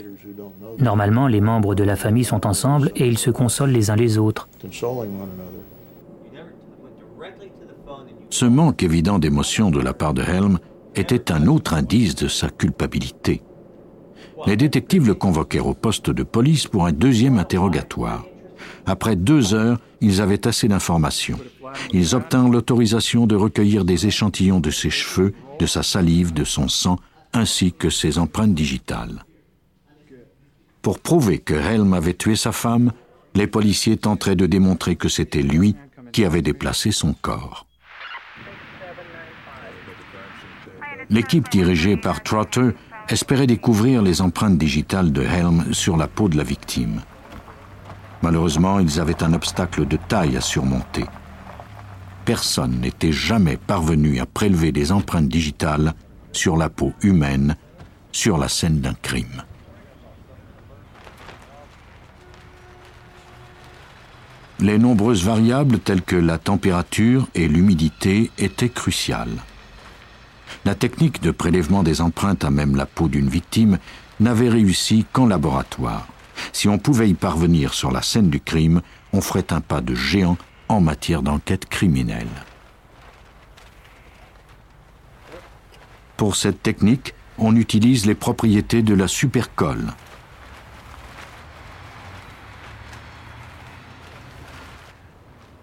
Normalement, 0.80 1.28
les 1.28 1.42
membres 1.42 1.76
de 1.76 1.84
la 1.84 1.96
famille 1.96 2.24
sont 2.24 2.48
ensemble 2.48 2.92
et 2.96 3.08
ils 3.08 3.20
se 3.20 3.30
consolent 3.30 3.72
les 3.72 3.92
uns 3.92 3.96
les 3.96 4.18
autres. 4.18 4.50
Ce 8.34 8.46
manque 8.46 8.82
évident 8.82 9.20
d'émotion 9.20 9.70
de 9.70 9.80
la 9.80 9.94
part 9.94 10.16
de 10.16 10.24
Helm 10.24 10.58
était 10.96 11.32
un 11.32 11.46
autre 11.46 11.76
indice 11.76 12.16
de 12.16 12.28
sa 12.28 12.50
culpabilité. 12.50 13.44
Les 14.48 14.58
détectives 14.58 15.06
le 15.06 15.14
convoquèrent 15.14 15.68
au 15.68 15.76
poste 15.76 16.10
de 16.10 16.24
police 16.24 16.66
pour 16.66 16.88
un 16.88 16.92
deuxième 16.92 17.38
interrogatoire. 17.38 18.26
Après 18.88 19.16
deux 19.16 19.54
heures, 19.54 19.80
ils 20.02 20.20
avaient 20.20 20.48
assez 20.48 20.68
d'informations. 20.68 21.40
Ils 21.92 22.16
obtinrent 22.16 22.50
l'autorisation 22.50 23.28
de 23.28 23.36
recueillir 23.36 23.86
des 23.86 24.08
échantillons 24.08 24.60
de 24.60 24.72
ses 24.72 24.90
cheveux, 24.90 25.34
de 25.60 25.68
sa 25.68 25.84
salive, 25.84 26.34
de 26.34 26.44
son 26.44 26.68
sang, 26.68 26.98
ainsi 27.34 27.72
que 27.72 27.92
ses 27.92 28.18
empreintes 28.18 28.56
digitales. 28.56 29.26
Pour 30.82 30.98
prouver 30.98 31.38
que 31.38 31.54
Helm 31.54 31.94
avait 31.94 32.16
tué 32.16 32.36
sa 32.36 32.52
femme, 32.52 32.94
les 33.36 33.46
policiers 33.46 33.98
tenteraient 33.98 34.36
de 34.36 34.48
démontrer 34.48 34.96
que 34.96 35.08
c'était 35.08 35.44
lui 35.44 35.76
qui 36.12 36.26
avait 36.26 36.42
déplacé 36.42 36.92
son 36.92 37.14
corps. 37.14 37.68
L'équipe 41.14 41.48
dirigée 41.52 41.96
par 41.96 42.24
Trotter 42.24 42.72
espérait 43.08 43.46
découvrir 43.46 44.02
les 44.02 44.20
empreintes 44.24 44.58
digitales 44.58 45.12
de 45.12 45.22
Helm 45.22 45.72
sur 45.72 45.96
la 45.96 46.08
peau 46.08 46.28
de 46.28 46.36
la 46.36 46.44
victime. 46.44 47.02
Malheureusement, 48.24 48.80
ils 48.80 49.00
avaient 49.00 49.22
un 49.22 49.34
obstacle 49.34 49.88
de 49.88 49.96
taille 49.96 50.36
à 50.36 50.42
surmonter. 50.42 51.06
Personne 52.26 52.80
n'était 52.80 53.12
jamais 53.12 53.58
parvenu 53.58 54.20
à 54.20 54.26
prélever 54.26 54.72
des 54.72 54.92
empreintes 54.92 55.30
digitales 55.30 55.94
sur 56.32 56.58
la 56.58 56.70
peau 56.70 56.94
humaine 57.04 57.58
sur 58.12 58.40
la 58.40 58.50
scène 58.50 58.80
d'un 58.80 58.96
crime. 58.96 59.44
Les 64.60 64.80
nombreuses 64.80 65.24
variables 65.24 65.78
telles 65.78 66.02
que 66.02 66.16
la 66.16 66.40
température 66.40 67.28
et 67.36 67.48
l'humidité 67.48 68.32
étaient 68.40 68.70
cruciales. 68.70 69.44
La 70.66 70.76
technique 70.76 71.22
de 71.22 71.32
prélèvement 71.32 71.84
des 71.84 72.00
empreintes 72.00 72.46
à 72.46 72.50
même 72.50 72.76
la 72.76 72.86
peau 72.86 73.10
d'une 73.10 73.28
victime 73.28 73.80
n'avait 74.20 74.50
réussi 74.50 75.06
qu'en 75.12 75.26
laboratoire. 75.26 76.08
Si 76.54 76.70
on 76.70 76.78
pouvait 76.78 77.10
y 77.10 77.14
parvenir 77.14 77.74
sur 77.74 77.92
la 77.92 78.02
scène 78.02 78.30
du 78.30 78.40
crime, 78.40 78.82
on 79.12 79.22
ferait 79.22 79.52
un 79.52 79.60
pas 79.60 79.82
de 79.82 79.94
géant 79.94 80.38
en 80.70 80.80
matière 80.80 81.22
d'enquête 81.22 81.66
criminelle. 81.66 82.28
Pour 86.16 86.38
cette 86.38 86.64
technique, 86.64 87.14
on 87.38 87.56
utilise 87.56 88.06
les 88.06 88.16
propriétés 88.16 88.82
de 88.82 88.94
la 88.94 89.10
supercolle. 89.10 89.94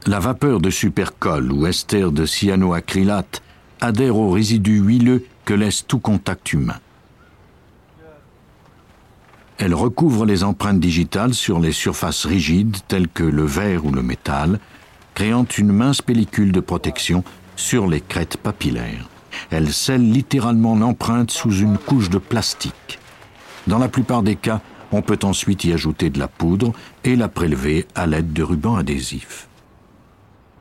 La 0.06 0.18
vapeur 0.18 0.60
de 0.60 0.70
supercolle 0.70 1.52
ou 1.52 1.66
ester 1.66 2.10
de 2.10 2.26
cyanoacrylate 2.26 3.42
adhère 3.80 4.16
aux 4.16 4.30
résidus 4.30 4.80
huileux 4.80 5.24
que 5.44 5.54
laisse 5.54 5.86
tout 5.86 5.98
contact 5.98 6.52
humain. 6.52 6.78
Elle 9.58 9.74
recouvre 9.74 10.24
les 10.24 10.42
empreintes 10.42 10.80
digitales 10.80 11.34
sur 11.34 11.60
les 11.60 11.72
surfaces 11.72 12.24
rigides 12.24 12.78
telles 12.88 13.08
que 13.08 13.24
le 13.24 13.44
verre 13.44 13.84
ou 13.84 13.92
le 13.92 14.02
métal, 14.02 14.58
créant 15.14 15.44
une 15.58 15.72
mince 15.72 16.00
pellicule 16.00 16.50
de 16.50 16.60
protection 16.60 17.22
sur 17.56 17.86
les 17.86 18.00
crêtes 18.00 18.38
papillaires. 18.38 19.06
Elle 19.50 19.70
scelle 19.70 20.10
littéralement 20.10 20.76
l'empreinte 20.76 21.30
sous 21.30 21.52
une 21.52 21.76
couche 21.76 22.08
de 22.08 22.16
plastique. 22.16 22.98
Dans 23.66 23.78
la 23.78 23.88
plupart 23.88 24.22
des 24.22 24.36
cas, 24.36 24.62
on 24.92 25.02
peut 25.02 25.18
ensuite 25.24 25.64
y 25.64 25.74
ajouter 25.74 26.08
de 26.08 26.18
la 26.18 26.28
poudre 26.28 26.72
et 27.04 27.14
la 27.14 27.28
prélever 27.28 27.86
à 27.94 28.06
l'aide 28.06 28.32
de 28.32 28.42
rubans 28.42 28.76
adhésifs. 28.76 29.49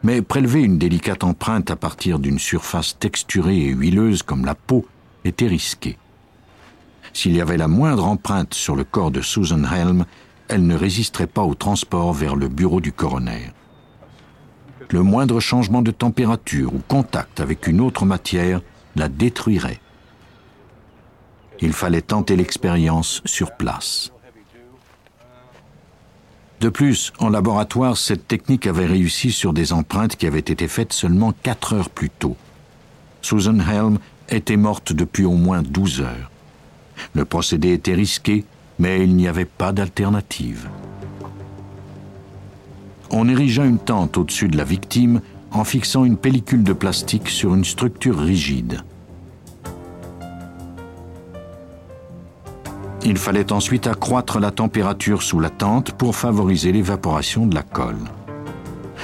Mais 0.03 0.21
prélever 0.21 0.61
une 0.61 0.77
délicate 0.77 1.23
empreinte 1.23 1.71
à 1.71 1.75
partir 1.75 2.19
d'une 2.19 2.39
surface 2.39 2.97
texturée 2.97 3.57
et 3.57 3.69
huileuse 3.69 4.23
comme 4.23 4.45
la 4.45 4.55
peau 4.55 4.85
était 5.25 5.47
risqué. 5.47 5.97
S'il 7.13 7.35
y 7.35 7.41
avait 7.41 7.57
la 7.57 7.67
moindre 7.67 8.05
empreinte 8.05 8.53
sur 8.53 8.75
le 8.75 8.83
corps 8.83 9.11
de 9.11 9.21
Susan 9.21 9.63
Helm, 9.63 10.05
elle 10.47 10.65
ne 10.65 10.75
résisterait 10.75 11.27
pas 11.27 11.43
au 11.43 11.53
transport 11.53 12.13
vers 12.13 12.35
le 12.35 12.47
bureau 12.47 12.81
du 12.81 12.91
coroner. 12.91 13.51
Le 14.89 15.03
moindre 15.03 15.39
changement 15.39 15.81
de 15.81 15.91
température 15.91 16.73
ou 16.73 16.79
contact 16.87 17.39
avec 17.39 17.67
une 17.67 17.81
autre 17.81 18.05
matière 18.05 18.61
la 18.95 19.07
détruirait. 19.07 19.81
Il 21.61 21.73
fallait 21.73 22.01
tenter 22.01 22.35
l'expérience 22.35 23.21
sur 23.25 23.51
place. 23.51 24.11
De 26.59 26.67
plus, 26.67 27.13
en 27.19 27.29
laboratoire, 27.29 27.95
cette 27.95 28.27
technique 28.27 28.67
avait 28.67 28.85
réussi 28.85 29.31
sur 29.31 29.53
des 29.53 29.71
empreintes 29.71 30.17
qui 30.17 30.27
avaient 30.27 30.39
été 30.39 30.67
faites 30.67 30.91
seulement 30.91 31.33
quatre 31.43 31.73
heures 31.73 31.89
plus 31.89 32.09
tôt. 32.09 32.35
Susan 33.21 33.59
Helm 33.59 33.97
était 34.27 34.57
morte 34.57 34.91
depuis 34.91 35.23
au 35.23 35.35
moins 35.35 35.61
12 35.61 36.01
heures. 36.01 36.31
Le 37.13 37.23
procédé 37.23 37.71
était 37.71 37.93
risqué, 37.93 38.43
mais 38.77 39.01
il 39.01 39.15
n'y 39.15 39.27
avait 39.27 39.45
pas 39.45 39.71
d'alternative. 39.71 40.67
On 43.09 43.29
érigea 43.29 43.65
une 43.65 43.79
tente 43.79 44.17
au-dessus 44.17 44.49
de 44.49 44.57
la 44.57 44.65
victime 44.65 45.21
en 45.51 45.63
fixant 45.63 46.03
une 46.03 46.17
pellicule 46.17 46.63
de 46.63 46.73
plastique 46.73 47.29
sur 47.29 47.55
une 47.55 47.65
structure 47.65 48.19
rigide. 48.19 48.83
Il 53.05 53.17
fallait 53.17 53.53
ensuite 53.53 53.87
accroître 53.87 54.39
la 54.39 54.51
température 54.51 55.23
sous 55.23 55.39
la 55.39 55.49
tente 55.49 55.93
pour 55.93 56.15
favoriser 56.15 56.71
l'évaporation 56.71 57.47
de 57.47 57.55
la 57.55 57.63
colle. 57.63 57.95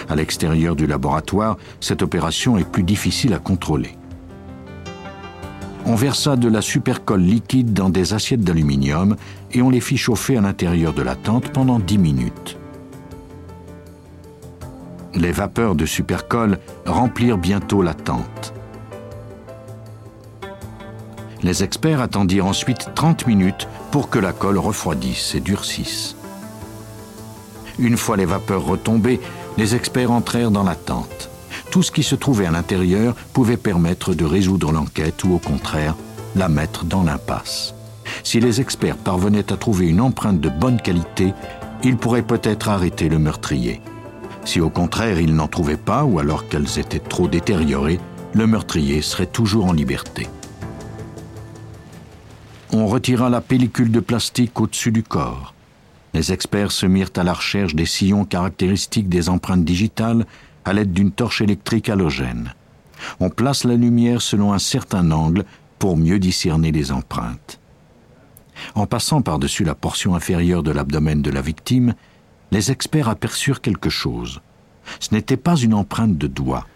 À 0.09 0.15
l'extérieur 0.15 0.75
du 0.75 0.85
laboratoire, 0.85 1.57
cette 1.79 2.01
opération 2.01 2.57
est 2.57 2.69
plus 2.69 2.83
difficile 2.83 3.33
à 3.33 3.39
contrôler. 3.39 3.97
On 5.85 5.95
versa 5.95 6.35
de 6.35 6.49
la 6.49 6.61
supercolle 6.61 7.21
liquide 7.21 7.73
dans 7.73 7.89
des 7.89 8.13
assiettes 8.13 8.41
d'aluminium 8.41 9.15
et 9.51 9.61
on 9.61 9.69
les 9.69 9.79
fit 9.79 9.97
chauffer 9.97 10.35
à 10.35 10.41
l'intérieur 10.41 10.93
de 10.93 11.01
la 11.01 11.15
tente 11.15 11.49
pendant 11.49 11.79
10 11.79 11.97
minutes. 11.97 12.57
Les 15.13 15.31
vapeurs 15.31 15.75
de 15.75 15.85
supercolle 15.85 16.59
remplirent 16.85 17.37
bientôt 17.37 17.81
la 17.81 17.93
tente. 17.93 18.53
Les 21.43 21.63
experts 21.63 22.01
attendirent 22.01 22.47
ensuite 22.47 22.89
30 22.95 23.27
minutes 23.27 23.67
pour 23.91 24.09
que 24.09 24.19
la 24.19 24.33
colle 24.33 24.57
refroidisse 24.57 25.35
et 25.35 25.39
durcisse. 25.39 26.15
Une 27.79 27.97
fois 27.97 28.17
les 28.17 28.25
vapeurs 28.25 28.65
retombées, 28.65 29.19
les 29.57 29.75
experts 29.75 30.11
entrèrent 30.11 30.51
dans 30.51 30.63
la 30.63 30.75
tente. 30.75 31.29
Tout 31.71 31.83
ce 31.83 31.91
qui 31.91 32.03
se 32.03 32.15
trouvait 32.15 32.45
à 32.45 32.51
l'intérieur 32.51 33.15
pouvait 33.33 33.57
permettre 33.57 34.13
de 34.13 34.25
résoudre 34.25 34.71
l'enquête 34.71 35.23
ou 35.23 35.33
au 35.33 35.39
contraire 35.39 35.95
la 36.35 36.49
mettre 36.49 36.85
dans 36.85 37.03
l'impasse. 37.03 37.73
Si 38.23 38.39
les 38.39 38.61
experts 38.61 38.97
parvenaient 38.97 39.51
à 39.51 39.57
trouver 39.57 39.87
une 39.87 40.01
empreinte 40.01 40.39
de 40.39 40.49
bonne 40.49 40.79
qualité, 40.79 41.33
ils 41.83 41.97
pourraient 41.97 42.21
peut-être 42.21 42.69
arrêter 42.69 43.09
le 43.09 43.19
meurtrier. 43.19 43.81
Si 44.45 44.61
au 44.61 44.69
contraire 44.69 45.19
ils 45.19 45.35
n'en 45.35 45.47
trouvaient 45.47 45.77
pas 45.77 46.03
ou 46.03 46.19
alors 46.19 46.47
qu'elles 46.47 46.79
étaient 46.79 46.99
trop 46.99 47.27
détériorées, 47.27 47.99
le 48.33 48.47
meurtrier 48.47 49.01
serait 49.01 49.25
toujours 49.25 49.65
en 49.65 49.73
liberté. 49.73 50.27
On 52.77 52.87
retira 52.87 53.29
la 53.29 53.39
pellicule 53.39 53.89
de 53.89 54.01
plastique 54.01 54.59
au-dessus 54.59 54.91
du 54.91 55.01
corps. 55.01 55.53
Les 56.13 56.33
experts 56.33 56.73
se 56.73 56.85
mirent 56.85 57.09
à 57.15 57.23
la 57.23 57.31
recherche 57.31 57.73
des 57.73 57.85
sillons 57.85 58.25
caractéristiques 58.25 59.07
des 59.07 59.29
empreintes 59.29 59.63
digitales 59.63 60.25
à 60.65 60.73
l'aide 60.73 60.91
d'une 60.91 61.11
torche 61.11 61.39
électrique 61.39 61.87
halogène. 61.87 62.53
On 63.21 63.29
place 63.29 63.63
la 63.63 63.75
lumière 63.75 64.21
selon 64.21 64.51
un 64.51 64.59
certain 64.59 65.09
angle 65.11 65.45
pour 65.79 65.95
mieux 65.95 66.19
discerner 66.19 66.73
les 66.73 66.91
empreintes. 66.91 67.61
En 68.75 68.87
passant 68.87 69.21
par-dessus 69.21 69.63
la 69.63 69.73
portion 69.73 70.13
inférieure 70.13 70.61
de 70.61 70.71
l'abdomen 70.71 71.21
de 71.21 71.31
la 71.31 71.41
victime, 71.41 71.93
les 72.51 72.71
experts 72.71 73.07
aperçurent 73.07 73.61
quelque 73.61 73.89
chose. 73.89 74.41
Ce 74.99 75.15
n'était 75.15 75.37
pas 75.37 75.55
une 75.55 75.73
empreinte 75.73 76.17
de 76.17 76.27
doigt. 76.27 76.67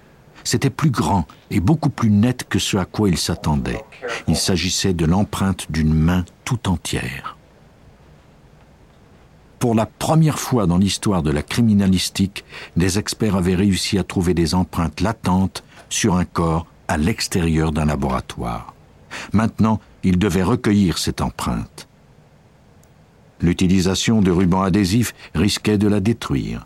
C'était 0.44 0.70
plus 0.70 0.90
grand 0.90 1.26
et 1.52 1.60
beaucoup 1.60 1.90
plus 1.90 2.10
net 2.10 2.46
que 2.48 2.60
ce 2.60 2.78
à 2.78 2.86
quoi 2.86 3.10
ils 3.10 3.18
s'attendaient. 3.18 3.84
Il 4.28 4.36
s'agissait 4.36 4.94
de 4.94 5.06
l'empreinte 5.06 5.72
d'une 5.72 5.94
main 5.94 6.26
tout 6.46 6.70
entière. 6.70 7.38
Pour 9.60 9.76
la 9.76 9.86
première 9.86 10.40
fois 10.40 10.68
dans 10.68 10.78
l'histoire 10.78 11.22
de 11.22 11.32
la 11.32 11.44
criminalistique, 11.44 12.46
des 12.78 12.98
experts 12.98 13.36
avaient 13.36 13.56
réussi 13.56 13.98
à 13.98 14.04
trouver 14.04 14.34
des 14.34 14.56
empreintes 14.56 15.02
latentes 15.02 15.64
sur 15.90 16.16
un 16.16 16.26
corps 16.26 16.66
à 16.88 16.98
l'extérieur 16.98 17.74
d'un 17.74 17.86
laboratoire. 17.86 18.74
Maintenant, 19.34 19.80
ils 20.04 20.18
devaient 20.18 20.44
recueillir 20.44 20.98
cette 20.98 21.22
empreinte. 21.22 21.90
L'utilisation 23.42 24.22
de 24.22 24.32
rubans 24.32 24.64
adhésifs 24.64 25.14
risquait 25.36 25.78
de 25.78 25.88
la 25.88 26.00
détruire. 26.00 26.66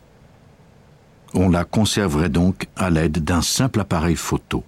On 1.36 1.50
la 1.50 1.63
conserverait 1.63 2.30
donc 2.30 2.67
à 2.76 2.89
l'aide 2.89 3.24
d'un 3.24 3.41
simple 3.41 3.80
appareil 3.80 4.15
photo. 4.15 4.63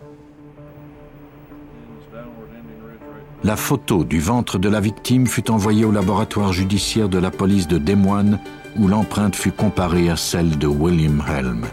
La 3.43 3.55
photo 3.55 4.03
du 4.03 4.19
ventre 4.19 4.57
de 4.57 4.69
la 4.69 4.79
victime 4.79 5.27
fut 5.27 5.51
envoyée 5.51 5.85
au 5.85 5.91
laboratoire 5.91 6.51
judiciaire 6.51 7.09
de 7.09 7.19
la 7.19 7.29
police 7.29 7.67
de 7.67 7.77
Des 7.77 7.93
Moines 7.95 8.39
où 8.79 8.87
l'empreinte 8.87 9.35
fut 9.35 9.51
comparée 9.51 10.09
à 10.09 10.15
celle 10.15 10.57
de 10.57 10.65
William 10.65 11.23
Helm. 11.27 11.65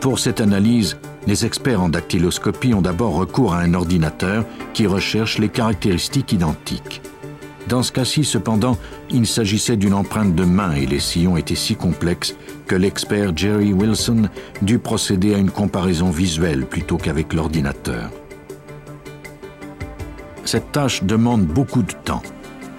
Pour 0.00 0.18
cette 0.18 0.40
analyse, 0.40 0.96
les 1.26 1.44
experts 1.44 1.82
en 1.82 1.90
dactyloscopie 1.90 2.72
ont 2.72 2.80
d'abord 2.80 3.14
recours 3.14 3.52
à 3.52 3.60
un 3.60 3.74
ordinateur 3.74 4.46
qui 4.72 4.86
recherche 4.86 5.38
les 5.38 5.50
caractéristiques 5.50 6.32
identiques. 6.32 7.02
Dans 7.68 7.82
ce 7.82 7.92
cas-ci, 7.92 8.24
cependant, 8.24 8.76
il 9.10 9.26
s'agissait 9.26 9.76
d'une 9.76 9.94
empreinte 9.94 10.34
de 10.34 10.44
main 10.44 10.72
et 10.72 10.86
les 10.86 11.00
sillons 11.00 11.36
étaient 11.36 11.54
si 11.54 11.76
complexes 11.76 12.34
que 12.66 12.74
l'expert 12.74 13.36
Jerry 13.36 13.72
Wilson 13.72 14.28
dut 14.62 14.78
procéder 14.78 15.34
à 15.34 15.38
une 15.38 15.50
comparaison 15.50 16.10
visuelle 16.10 16.66
plutôt 16.66 16.96
qu'avec 16.96 17.32
l'ordinateur. 17.32 18.10
Cette 20.44 20.72
tâche 20.72 21.04
demande 21.04 21.44
beaucoup 21.44 21.82
de 21.82 21.92
temps. 21.92 22.22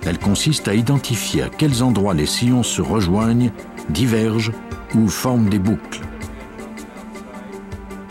Elle 0.06 0.18
consiste 0.18 0.68
à 0.68 0.74
identifier 0.74 1.44
à 1.44 1.50
quels 1.50 1.84
endroits 1.84 2.16
les 2.16 2.26
sillons 2.26 2.64
se 2.64 2.82
rejoignent, 2.82 3.52
divergent 3.90 4.52
ou 4.96 5.08
forment 5.08 5.48
des 5.48 5.60
boucles. 5.60 6.02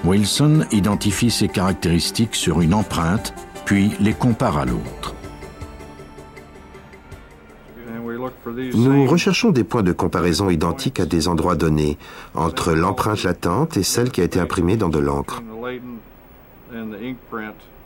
Wilson 0.05 0.65
identifie 0.73 1.31
ces 1.31 1.49
caractéristiques 1.49 2.37
sur 2.37 2.63
une 2.63 2.73
empreinte, 2.73 3.35
puis 3.67 3.93
les 4.01 4.15
compare 4.15 4.57
à 4.57 4.65
l'autre. 4.65 5.15
Nous 8.75 9.07
recherchons 9.07 9.51
des 9.51 9.65
points 9.65 9.83
de 9.83 9.93
comparaison 9.93 10.51
identiques 10.51 11.01
à 11.01 11.07
des 11.07 11.29
endroits 11.29 11.55
donnés, 11.55 11.99
entre 12.35 12.73
l'empreinte 12.73 13.23
latente 13.23 13.77
et 13.77 13.83
celle 13.83 14.11
qui 14.11 14.21
a 14.21 14.25
été 14.25 14.41
imprimée 14.41 14.77
dans 14.77 14.89
de 14.89 14.99
l'encre. 14.99 15.43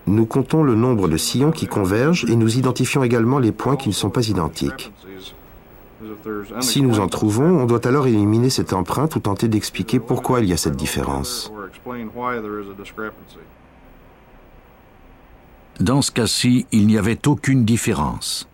Nous 0.07 0.27
comptons 0.27 0.63
le 0.63 0.75
nombre 0.75 1.09
de 1.09 1.17
sillons 1.17 1.51
qui 1.51 1.67
convergent 1.67 2.27
et 2.29 2.37
nous 2.37 2.59
identifions 2.59 3.03
également 3.03 3.39
les 3.39 3.53
points 3.53 3.77
qui 3.77 3.89
ne 3.89 3.95
sont 3.95 4.11
pas 4.11 4.29
identiques. 4.29 4.93
Si 6.61 6.83
nous 6.83 7.01
en 7.01 7.09
trouvons, 7.09 7.61
on 7.61 7.65
doit 7.65 7.87
alors 7.87 8.07
éliminer 8.07 8.51
cette 8.51 8.73
empreinte 8.73 9.17
ou 9.17 9.21
tenter 9.21 9.49
d'expliquer 9.49 10.01
pourquoi 10.01 10.41
il 10.41 10.47
y 10.49 10.53
a 10.53 10.57
cette 10.57 10.77
différence. 10.77 11.51
Dans 15.81 16.03
ce 16.03 16.11
cas-ci, 16.13 16.67
il 16.73 16.87
n'y 16.87 16.99
avait 16.99 17.27
aucune 17.27 17.65
différence. 17.65 18.49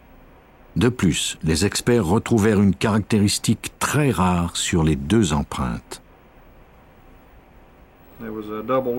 De 0.77 0.89
plus, 0.89 1.39
les 1.43 1.67
experts 1.67 2.07
retrouvèrent 2.07 2.61
une 2.61 2.75
caractéristique 2.75 3.73
très 3.79 4.11
rare 4.11 4.57
sur 4.57 4.85
les 4.85 4.97
deux 4.97 5.33
empreintes. 5.33 6.01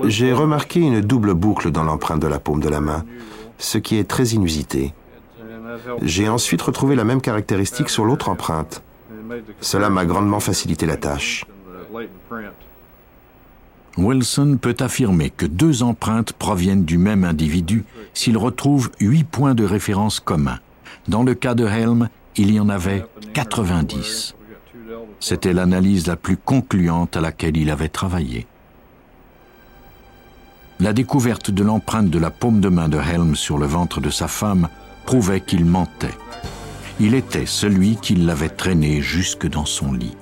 J'ai 0.04 0.32
remarqué 0.32 0.80
une 0.80 1.00
double 1.00 1.34
boucle 1.34 1.70
dans 1.70 1.84
l'empreinte 1.84 2.20
de 2.20 2.26
la 2.26 2.38
paume 2.40 2.60
de 2.60 2.68
la 2.68 2.80
main, 2.80 3.04
ce 3.58 3.78
qui 3.78 3.96
est 3.96 4.08
très 4.08 4.30
inusité. 4.30 4.92
J'ai 6.02 6.28
ensuite 6.28 6.62
retrouvé 6.62 6.94
la 6.94 7.04
même 7.04 7.20
caractéristique 7.20 7.88
sur 7.88 8.04
l'autre 8.04 8.28
empreinte. 8.28 8.82
Cela 9.60 9.88
m'a 9.90 10.04
grandement 10.04 10.40
facilité 10.40 10.86
la 10.86 10.96
tâche. 10.96 11.46
Wilson 13.96 14.58
peut 14.60 14.76
affirmer 14.80 15.30
que 15.30 15.46
deux 15.46 15.82
empreintes 15.82 16.32
proviennent 16.32 16.84
du 16.84 16.98
même 16.98 17.24
individu 17.24 17.84
s'il 18.14 18.36
retrouve 18.36 18.90
huit 19.00 19.24
points 19.24 19.54
de 19.54 19.64
référence 19.64 20.18
communs. 20.20 20.58
Dans 21.08 21.24
le 21.24 21.34
cas 21.34 21.54
de 21.54 21.66
Helm, 21.66 22.08
il 22.36 22.52
y 22.52 22.60
en 22.60 22.68
avait 22.68 23.04
90. 23.34 24.36
C'était 25.18 25.52
l'analyse 25.52 26.06
la 26.06 26.16
plus 26.16 26.36
concluante 26.36 27.16
à 27.16 27.20
laquelle 27.20 27.56
il 27.56 27.70
avait 27.70 27.88
travaillé. 27.88 28.46
La 30.78 30.92
découverte 30.92 31.50
de 31.50 31.64
l'empreinte 31.64 32.08
de 32.10 32.18
la 32.18 32.30
paume 32.30 32.60
de 32.60 32.68
main 32.68 32.88
de 32.88 32.98
Helm 32.98 33.34
sur 33.34 33.58
le 33.58 33.66
ventre 33.66 34.00
de 34.00 34.10
sa 34.10 34.28
femme 34.28 34.68
prouvait 35.04 35.40
qu'il 35.40 35.64
mentait. 35.64 36.14
Il 37.00 37.14
était 37.14 37.46
celui 37.46 37.96
qui 37.96 38.14
l'avait 38.14 38.48
traîné 38.48 39.00
jusque 39.00 39.48
dans 39.48 39.64
son 39.64 39.92
lit. 39.92 40.16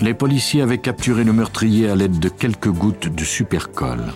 Les 0.00 0.14
policiers 0.14 0.62
avaient 0.62 0.78
capturé 0.78 1.24
le 1.24 1.32
meurtrier 1.32 1.90
à 1.90 1.96
l'aide 1.96 2.18
de 2.20 2.28
quelques 2.28 2.70
gouttes 2.70 3.08
de 3.08 3.24
supercolle. 3.24 4.14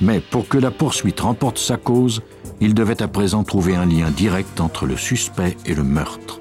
Mais 0.00 0.20
pour 0.20 0.48
que 0.48 0.58
la 0.58 0.70
poursuite 0.70 1.20
remporte 1.20 1.58
sa 1.58 1.76
cause, 1.76 2.22
il 2.60 2.74
devait 2.74 3.02
à 3.02 3.08
présent 3.08 3.44
trouver 3.44 3.76
un 3.76 3.86
lien 3.86 4.10
direct 4.10 4.60
entre 4.60 4.86
le 4.86 4.96
suspect 4.96 5.56
et 5.66 5.74
le 5.74 5.84
meurtre. 5.84 6.40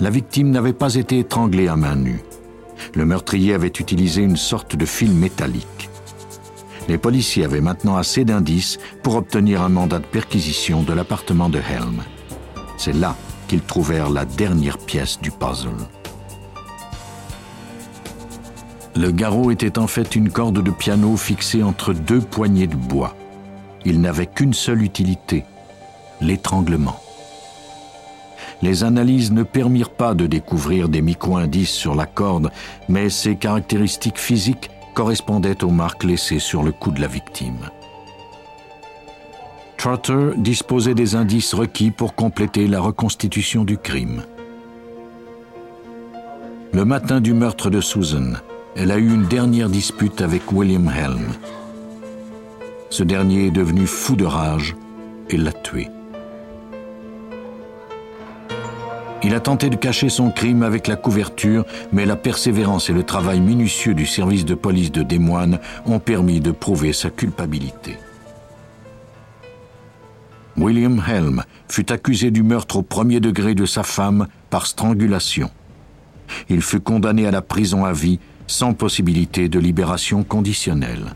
La 0.00 0.10
victime 0.10 0.50
n'avait 0.50 0.72
pas 0.72 0.94
été 0.94 1.18
étranglée 1.18 1.68
à 1.68 1.76
main 1.76 1.96
nue. 1.96 2.22
Le 2.94 3.06
meurtrier 3.06 3.54
avait 3.54 3.68
utilisé 3.68 4.22
une 4.22 4.36
sorte 4.36 4.76
de 4.76 4.84
fil 4.84 5.12
métallique. 5.12 5.88
Les 6.88 6.98
policiers 6.98 7.44
avaient 7.44 7.60
maintenant 7.60 7.96
assez 7.96 8.24
d'indices 8.24 8.78
pour 9.02 9.16
obtenir 9.16 9.62
un 9.62 9.68
mandat 9.68 9.98
de 9.98 10.06
perquisition 10.06 10.82
de 10.82 10.92
l'appartement 10.92 11.48
de 11.48 11.58
Helm. 11.58 12.02
C'est 12.76 12.94
là 12.94 13.16
qu'ils 13.48 13.62
trouvèrent 13.62 14.10
la 14.10 14.24
dernière 14.24 14.78
pièce 14.78 15.18
du 15.20 15.30
puzzle. 15.30 15.70
Le 18.96 19.10
garrot 19.10 19.50
était 19.50 19.78
en 19.78 19.86
fait 19.86 20.16
une 20.16 20.30
corde 20.30 20.62
de 20.62 20.70
piano 20.70 21.18
fixée 21.18 21.62
entre 21.62 21.92
deux 21.92 22.20
poignées 22.20 22.66
de 22.66 22.76
bois. 22.76 23.14
Il 23.84 24.00
n'avait 24.00 24.26
qu'une 24.26 24.54
seule 24.54 24.82
utilité, 24.82 25.44
l'étranglement. 26.22 26.98
Les 28.62 28.84
analyses 28.84 29.32
ne 29.32 29.42
permirent 29.42 29.90
pas 29.90 30.14
de 30.14 30.26
découvrir 30.26 30.88
des 30.88 31.02
micro-indices 31.02 31.72
sur 31.72 31.94
la 31.94 32.06
corde, 32.06 32.50
mais 32.88 33.10
ses 33.10 33.36
caractéristiques 33.36 34.18
physiques 34.18 34.70
correspondaient 34.94 35.62
aux 35.62 35.70
marques 35.70 36.04
laissées 36.04 36.38
sur 36.38 36.62
le 36.62 36.72
cou 36.72 36.90
de 36.90 37.02
la 37.02 37.06
victime. 37.06 37.68
Trotter 39.76 40.30
disposait 40.38 40.94
des 40.94 41.16
indices 41.16 41.52
requis 41.52 41.90
pour 41.90 42.14
compléter 42.14 42.66
la 42.66 42.80
reconstitution 42.80 43.64
du 43.64 43.76
crime. 43.76 44.22
Le 46.72 46.86
matin 46.86 47.20
du 47.20 47.34
meurtre 47.34 47.68
de 47.68 47.82
Susan, 47.82 48.32
elle 48.76 48.92
a 48.92 48.98
eu 48.98 49.08
une 49.12 49.24
dernière 49.24 49.70
dispute 49.70 50.20
avec 50.20 50.52
William 50.52 50.88
Helm. 50.88 51.32
Ce 52.90 53.02
dernier 53.02 53.46
est 53.46 53.50
devenu 53.50 53.86
fou 53.86 54.16
de 54.16 54.26
rage 54.26 54.76
et 55.30 55.38
l'a 55.38 55.52
tué. 55.52 55.88
Il 59.22 59.34
a 59.34 59.40
tenté 59.40 59.70
de 59.70 59.76
cacher 59.76 60.10
son 60.10 60.30
crime 60.30 60.62
avec 60.62 60.86
la 60.86 60.94
couverture, 60.94 61.64
mais 61.90 62.04
la 62.04 62.16
persévérance 62.16 62.90
et 62.90 62.92
le 62.92 63.02
travail 63.02 63.40
minutieux 63.40 63.94
du 63.94 64.06
service 64.06 64.44
de 64.44 64.54
police 64.54 64.92
de 64.92 65.02
Des 65.02 65.18
Moines 65.18 65.58
ont 65.86 65.98
permis 65.98 66.40
de 66.40 66.52
prouver 66.52 66.92
sa 66.92 67.08
culpabilité. 67.08 67.96
William 70.58 71.02
Helm 71.08 71.42
fut 71.68 71.90
accusé 71.90 72.30
du 72.30 72.42
meurtre 72.42 72.76
au 72.76 72.82
premier 72.82 73.20
degré 73.20 73.54
de 73.54 73.66
sa 73.66 73.82
femme 73.82 74.28
par 74.50 74.66
strangulation. 74.66 75.50
Il 76.48 76.60
fut 76.60 76.80
condamné 76.80 77.26
à 77.26 77.30
la 77.30 77.42
prison 77.42 77.84
à 77.84 77.92
vie 77.92 78.20
sans 78.46 78.74
possibilité 78.74 79.48
de 79.48 79.58
libération 79.58 80.22
conditionnelle. 80.22 81.14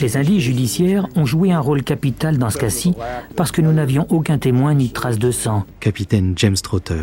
Les 0.00 0.16
indices 0.16 0.42
judiciaires 0.42 1.08
ont 1.16 1.24
joué 1.24 1.52
un 1.52 1.58
rôle 1.58 1.82
capital 1.82 2.38
dans 2.38 2.50
ce 2.50 2.58
cas-ci 2.58 2.94
parce 3.34 3.50
que 3.50 3.60
nous 3.60 3.72
n'avions 3.72 4.06
aucun 4.10 4.38
témoin 4.38 4.74
ni 4.74 4.90
trace 4.90 5.18
de 5.18 5.32
sang. 5.32 5.64
Capitaine 5.80 6.34
James 6.36 6.56
Trotter. 6.56 7.02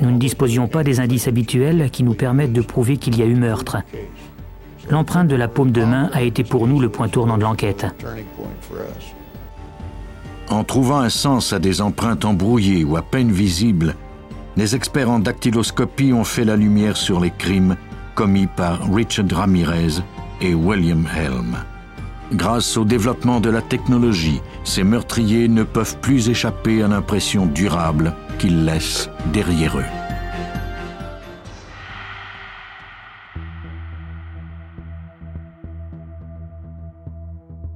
Nous 0.00 0.10
ne 0.10 0.18
disposions 0.18 0.68
pas 0.68 0.84
des 0.84 1.00
indices 1.00 1.26
habituels 1.26 1.90
qui 1.90 2.04
nous 2.04 2.14
permettent 2.14 2.52
de 2.52 2.60
prouver 2.60 2.96
qu'il 2.96 3.18
y 3.18 3.22
a 3.22 3.26
eu 3.26 3.34
meurtre. 3.34 3.78
L'empreinte 4.88 5.28
de 5.28 5.36
la 5.36 5.48
paume 5.48 5.72
de 5.72 5.82
main 5.82 6.10
a 6.12 6.22
été 6.22 6.44
pour 6.44 6.66
nous 6.66 6.78
le 6.78 6.88
point 6.88 7.08
tournant 7.08 7.38
de 7.38 7.42
l'enquête. 7.42 7.86
En 10.50 10.62
trouvant 10.62 10.98
un 10.98 11.08
sens 11.08 11.52
à 11.52 11.58
des 11.58 11.80
empreintes 11.80 12.24
embrouillées 12.24 12.84
ou 12.84 12.96
à 12.96 13.02
peine 13.02 13.32
visibles, 13.32 13.96
les 14.56 14.76
experts 14.76 15.10
en 15.10 15.18
dactyloscopie 15.18 16.12
ont 16.12 16.24
fait 16.24 16.44
la 16.44 16.56
lumière 16.56 16.96
sur 16.96 17.20
les 17.20 17.30
crimes 17.30 17.76
commis 18.14 18.46
par 18.46 18.92
Richard 18.92 19.26
Ramirez 19.32 20.02
et 20.40 20.54
William 20.54 21.06
Helm. 21.16 21.56
Grâce 22.32 22.76
au 22.76 22.84
développement 22.84 23.40
de 23.40 23.50
la 23.50 23.62
technologie, 23.62 24.40
ces 24.64 24.82
meurtriers 24.82 25.48
ne 25.48 25.62
peuvent 25.62 25.98
plus 26.00 26.28
échapper 26.28 26.82
à 26.82 26.88
l'impression 26.88 27.46
durable 27.46 28.14
qu'ils 28.38 28.64
laissent 28.64 29.10
derrière 29.32 29.78
eux. 29.78 29.84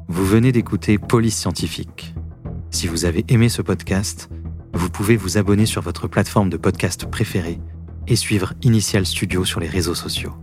Vous 0.08 0.24
venez 0.24 0.52
d'écouter 0.52 0.98
Police 0.98 1.36
Scientifique. 1.36 2.14
Si 2.70 2.86
vous 2.86 3.04
avez 3.04 3.24
aimé 3.28 3.48
ce 3.48 3.62
podcast, 3.62 4.28
vous 4.78 4.90
pouvez 4.90 5.16
vous 5.16 5.38
abonner 5.38 5.66
sur 5.66 5.82
votre 5.82 6.06
plateforme 6.06 6.50
de 6.50 6.56
podcast 6.56 7.04
préférée 7.06 7.58
et 8.06 8.14
suivre 8.14 8.54
Initial 8.62 9.04
Studio 9.04 9.44
sur 9.44 9.58
les 9.58 9.66
réseaux 9.66 9.96
sociaux. 9.96 10.34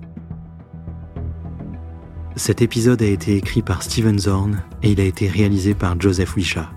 Cet 2.35 2.61
épisode 2.61 3.01
a 3.01 3.07
été 3.07 3.37
écrit 3.37 3.61
par 3.61 3.81
Steven 3.81 4.19
Zorn 4.19 4.61
et 4.83 4.91
il 4.91 4.99
a 4.99 5.05
été 5.05 5.29
réalisé 5.29 5.73
par 5.73 5.99
Joseph 5.99 6.35
Wisha. 6.35 6.69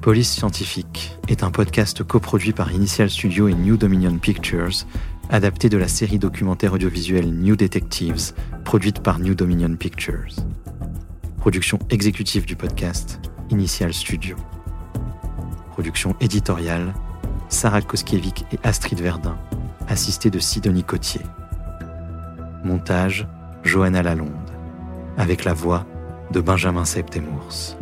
Police 0.00 0.32
Scientifique 0.32 1.16
est 1.28 1.44
un 1.44 1.52
podcast 1.52 2.02
coproduit 2.02 2.52
par 2.52 2.72
Initial 2.72 3.08
Studio 3.08 3.46
et 3.46 3.54
New 3.54 3.76
Dominion 3.76 4.18
Pictures, 4.18 4.84
adapté 5.28 5.68
de 5.68 5.78
la 5.78 5.86
série 5.86 6.18
documentaire 6.18 6.72
audiovisuelle 6.72 7.30
New 7.30 7.54
Detectives, 7.54 8.32
produite 8.64 9.00
par 9.00 9.20
New 9.20 9.36
Dominion 9.36 9.76
Pictures. 9.76 10.34
Production 11.36 11.78
exécutive 11.88 12.46
du 12.46 12.56
podcast, 12.56 13.20
Initial 13.50 13.94
Studio. 13.94 14.36
Production 15.70 16.14
éditoriale, 16.20 16.92
Sarah 17.48 17.80
Koskiewicz 17.82 18.44
et 18.52 18.58
Astrid 18.62 19.00
Verdun, 19.00 19.38
assistée 19.88 20.30
de 20.30 20.38
Sidonie 20.38 20.84
Cotier. 20.84 21.22
Montage 22.64 23.26
Johanna 23.62 24.02
Lalonde, 24.02 24.50
avec 25.16 25.44
la 25.44 25.54
voix 25.54 25.86
de 26.32 26.40
Benjamin 26.40 26.84
Septemours. 26.84 27.76